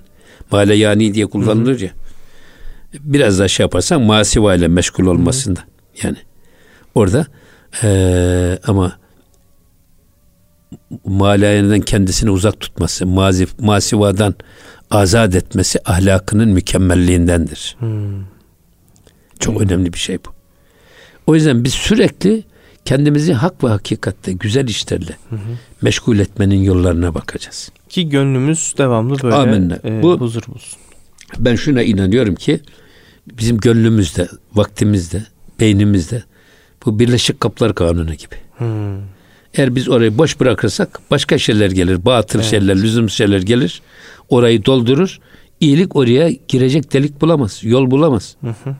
maleyani 0.51 1.13
diye 1.13 1.25
kullanılır 1.25 1.79
ya. 1.79 1.89
Biraz 2.99 3.39
daha 3.39 3.47
şey 3.47 3.63
yaparsan 3.63 4.01
masiva 4.01 4.55
ile 4.55 4.67
meşgul 4.67 5.05
olmasında. 5.05 5.59
Yani 6.03 6.17
orada 6.95 7.25
ee, 7.83 8.59
ama 8.67 8.97
malayaneden 11.05 11.81
kendisini 11.81 12.29
uzak 12.31 12.59
tutması, 12.59 13.05
mazif, 13.05 13.59
masivadan 13.59 14.35
azat 14.91 15.35
etmesi 15.35 15.79
ahlakının 15.85 16.49
mükemmelliğindendir. 16.49 17.75
Hmm. 17.79 18.23
Çok 19.39 19.55
hmm. 19.55 19.61
önemli 19.61 19.93
bir 19.93 19.99
şey 19.99 20.17
bu. 20.17 20.29
O 21.27 21.35
yüzden 21.35 21.63
biz 21.63 21.73
sürekli 21.73 22.43
kendimizi 22.85 23.33
hak 23.33 23.63
ve 23.63 23.67
hakikatte 23.67 24.31
güzel 24.31 24.67
işlerle 24.67 25.17
hı 25.29 25.35
hı. 25.35 25.39
meşgul 25.81 26.19
etmenin 26.19 26.63
yollarına 26.63 27.15
bakacağız. 27.15 27.71
Ki 27.89 28.09
gönlümüz 28.09 28.73
devamlı 28.77 29.23
böyle 29.23 29.35
Amenna. 29.35 29.79
E, 29.85 30.03
bu, 30.03 30.19
huzur 30.19 30.43
bulsun. 30.47 30.79
Ben 31.39 31.55
şuna 31.55 31.83
inanıyorum 31.83 32.35
ki 32.35 32.59
bizim 33.27 33.57
gönlümüzde, 33.57 34.27
vaktimizde, 34.53 35.23
beynimizde 35.59 36.23
bu 36.85 36.99
Birleşik 36.99 37.39
Kaplar 37.39 37.75
Kanunu 37.75 38.13
gibi. 38.13 38.35
Hmm. 38.57 38.97
Eğer 39.53 39.75
biz 39.75 39.89
orayı 39.89 40.17
boş 40.17 40.39
bırakırsak 40.39 40.99
başka 41.11 41.37
şeyler 41.37 41.71
gelir. 41.71 42.05
Batıl 42.05 42.39
evet. 42.39 42.49
şeyler, 42.49 42.75
lüzum 42.75 43.09
şeyler 43.09 43.41
gelir. 43.41 43.81
Orayı 44.29 44.65
doldurur. 44.65 45.19
İyilik 45.59 45.95
oraya 45.95 46.29
girecek 46.47 46.93
delik 46.93 47.21
bulamaz. 47.21 47.59
Yol 47.63 47.91
bulamaz. 47.91 48.35
Hı 48.41 48.55
hı. 48.63 48.75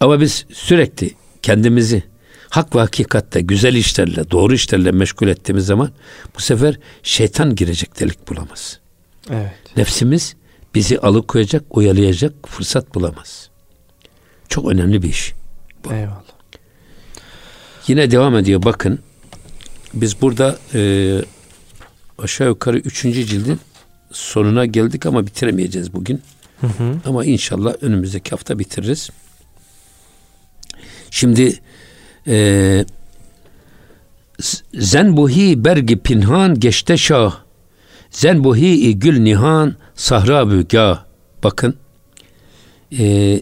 Ama 0.00 0.20
biz 0.20 0.46
sürekli 0.52 1.10
kendimizi 1.42 2.02
hak 2.50 2.76
ve 2.76 2.80
hakikatte 2.80 3.40
güzel 3.40 3.74
işlerle, 3.74 4.30
doğru 4.30 4.54
işlerle 4.54 4.92
meşgul 4.92 5.28
ettiğimiz 5.28 5.66
zaman 5.66 5.90
bu 6.36 6.40
sefer 6.40 6.78
şeytan 7.02 7.54
girecek 7.54 8.00
delik 8.00 8.28
bulamaz. 8.28 8.80
Evet. 9.30 9.76
Nefsimiz 9.76 10.36
bizi 10.74 10.98
alıkoyacak, 10.98 11.64
oyalayacak 11.70 12.48
fırsat 12.48 12.94
bulamaz. 12.94 13.50
Çok 14.48 14.70
önemli 14.70 15.02
bir 15.02 15.08
iş. 15.08 15.34
Bu. 15.84 15.92
Eyvallah. 15.92 16.35
Yine 17.88 18.10
devam 18.10 18.36
ediyor 18.36 18.62
bakın. 18.62 18.98
Biz 19.94 20.20
burada 20.22 20.58
e, 20.74 21.12
aşağı 22.18 22.48
yukarı 22.48 22.78
üçüncü 22.78 23.24
cildin 23.24 23.60
sonuna 24.12 24.66
geldik 24.66 25.06
ama 25.06 25.26
bitiremeyeceğiz 25.26 25.92
bugün. 25.92 26.22
Hı 26.60 26.66
hı. 26.66 26.96
Ama 27.04 27.24
inşallah 27.24 27.74
önümüzdeki 27.80 28.30
hafta 28.30 28.58
bitiririz. 28.58 29.10
Şimdi 31.10 31.60
e, 32.26 32.84
Zenbuhi 34.74 35.64
bergi 35.64 35.98
pinhan 35.98 36.60
geçte 36.60 36.96
şah 36.96 37.36
Zenbuhi 38.10 38.98
gül 38.98 39.18
nihan 39.18 39.74
sahra 39.94 40.50
bügah 40.50 41.04
Bakın 41.44 41.74
e, 42.98 43.40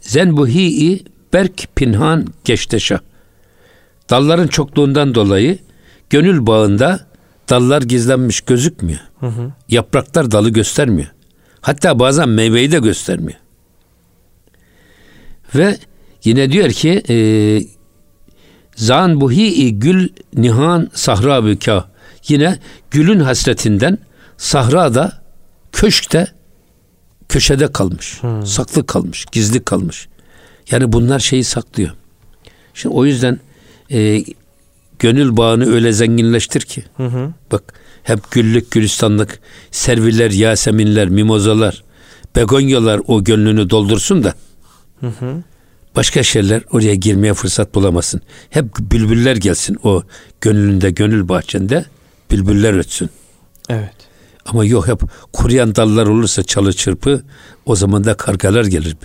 Zenbuhi 0.00 1.04
berk 1.32 1.76
pinhan 1.76 2.26
geçte 2.44 2.80
şah 2.80 2.98
Dalların 4.10 4.46
çokluğundan 4.46 5.14
dolayı 5.14 5.58
gönül 6.10 6.46
bağında 6.46 7.06
dallar 7.48 7.82
gizlenmiş 7.82 8.40
gözükmüyor. 8.40 9.00
Hı 9.20 9.26
hı. 9.26 9.52
Yapraklar 9.68 10.30
dalı 10.30 10.50
göstermiyor. 10.50 11.08
Hatta 11.60 11.98
bazen 11.98 12.28
meyveyi 12.28 12.72
de 12.72 12.78
göstermiyor. 12.78 13.38
Ve 15.54 15.78
yine 16.24 16.52
diyor 16.52 16.70
ki 16.70 17.02
e, 17.08 17.16
Zan 18.80 19.20
buhi 19.20 19.78
gül 19.78 20.08
nihan 20.34 20.90
sahra 20.94 21.44
büka. 21.44 21.90
Yine 22.28 22.58
gülün 22.90 23.20
hasretinden 23.20 23.98
sahrada 24.36 25.22
köşkte 25.72 26.26
köşede 27.28 27.72
kalmış. 27.72 28.22
Hmm. 28.22 28.46
Saklı 28.46 28.86
kalmış, 28.86 29.24
gizli 29.32 29.64
kalmış. 29.64 30.08
Yani 30.70 30.92
bunlar 30.92 31.18
şeyi 31.18 31.44
saklıyor. 31.44 31.90
Şimdi 32.74 32.94
o 32.94 33.04
yüzden 33.04 33.40
e, 33.90 34.24
gönül 34.98 35.36
bağını 35.36 35.72
öyle 35.74 35.92
zenginleştir 35.92 36.60
ki. 36.60 36.84
Hı 36.96 37.06
hı. 37.06 37.32
Bak 37.52 37.62
hep 38.02 38.30
güllük 38.30 38.70
gülistanlık 38.70 39.40
serviler, 39.70 40.30
yaseminler, 40.30 41.08
mimozalar, 41.08 41.84
begonyalar 42.36 43.00
o 43.06 43.24
gönlünü 43.24 43.70
doldursun 43.70 44.24
da. 44.24 44.34
Hı 45.00 45.06
hı. 45.06 45.42
Başka 45.96 46.22
şeyler 46.22 46.62
oraya 46.72 46.94
girmeye 46.94 47.34
fırsat 47.34 47.74
bulamasın. 47.74 48.20
Hep 48.50 48.78
bülbüller 48.78 49.36
gelsin 49.36 49.78
o 49.82 50.02
gönlünde, 50.40 50.90
gönül 50.90 51.28
bahçende 51.28 51.84
bülbüller 52.30 52.72
ötsün. 52.72 53.10
Evet. 53.68 53.94
Ama 54.46 54.64
yok 54.64 54.88
hep 54.88 55.00
kuruyan 55.32 55.74
dallar 55.74 56.06
olursa 56.06 56.42
çalı 56.42 56.72
çırpı 56.72 57.22
o 57.66 57.76
zaman 57.76 58.04
da 58.04 58.14
kargalar 58.14 58.64
gelir. 58.64 58.96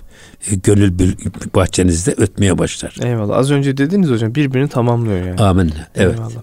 E, 0.51 0.55
gönül 0.55 0.93
bahçenizde 1.55 2.13
ötmeye 2.17 2.57
başlar. 2.57 2.95
Eyvallah. 3.03 3.37
Az 3.37 3.51
önce 3.51 3.77
dediniz 3.77 4.09
hocam 4.09 4.35
birbirini 4.35 4.67
tamamlıyor 4.67 5.25
yani. 5.25 5.41
Amin. 5.41 5.73
Evet. 5.95 6.15
Eyvallah. 6.15 6.41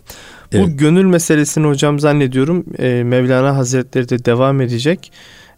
Bu 0.53 0.57
evet. 0.57 0.79
gönül 0.79 1.05
meselesini 1.05 1.67
hocam 1.67 2.01
zannediyorum 2.01 2.65
e, 2.79 3.03
Mevlana 3.05 3.57
Hazretleri 3.57 4.09
de 4.09 4.25
devam 4.25 4.61
edecek. 4.61 5.13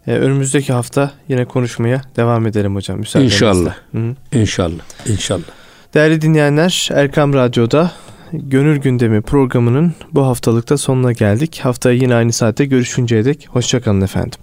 E, 0.07 0.13
önümüzdeki 0.13 0.73
hafta 0.73 1.11
yine 1.29 1.45
konuşmaya 1.45 2.01
devam 2.15 2.47
edelim 2.47 2.75
hocam. 2.75 2.99
İnşallah. 3.15 3.75
Hı-hı. 3.91 4.15
İnşallah. 4.31 4.83
İnşallah. 5.07 5.43
Değerli 5.93 6.21
dinleyenler 6.21 6.89
Erkam 6.93 7.33
Radyo'da 7.33 7.91
Gönül 8.31 8.77
Gündemi 8.77 9.21
programının 9.21 9.93
bu 10.11 10.25
haftalıkta 10.25 10.77
sonuna 10.77 11.11
geldik. 11.11 11.59
Haftaya 11.63 11.95
yine 11.95 12.15
aynı 12.15 12.31
saatte 12.31 12.65
görüşünceye 12.65 13.25
dek 13.25 13.47
hoşçakalın 13.49 14.01
efendim. 14.01 14.39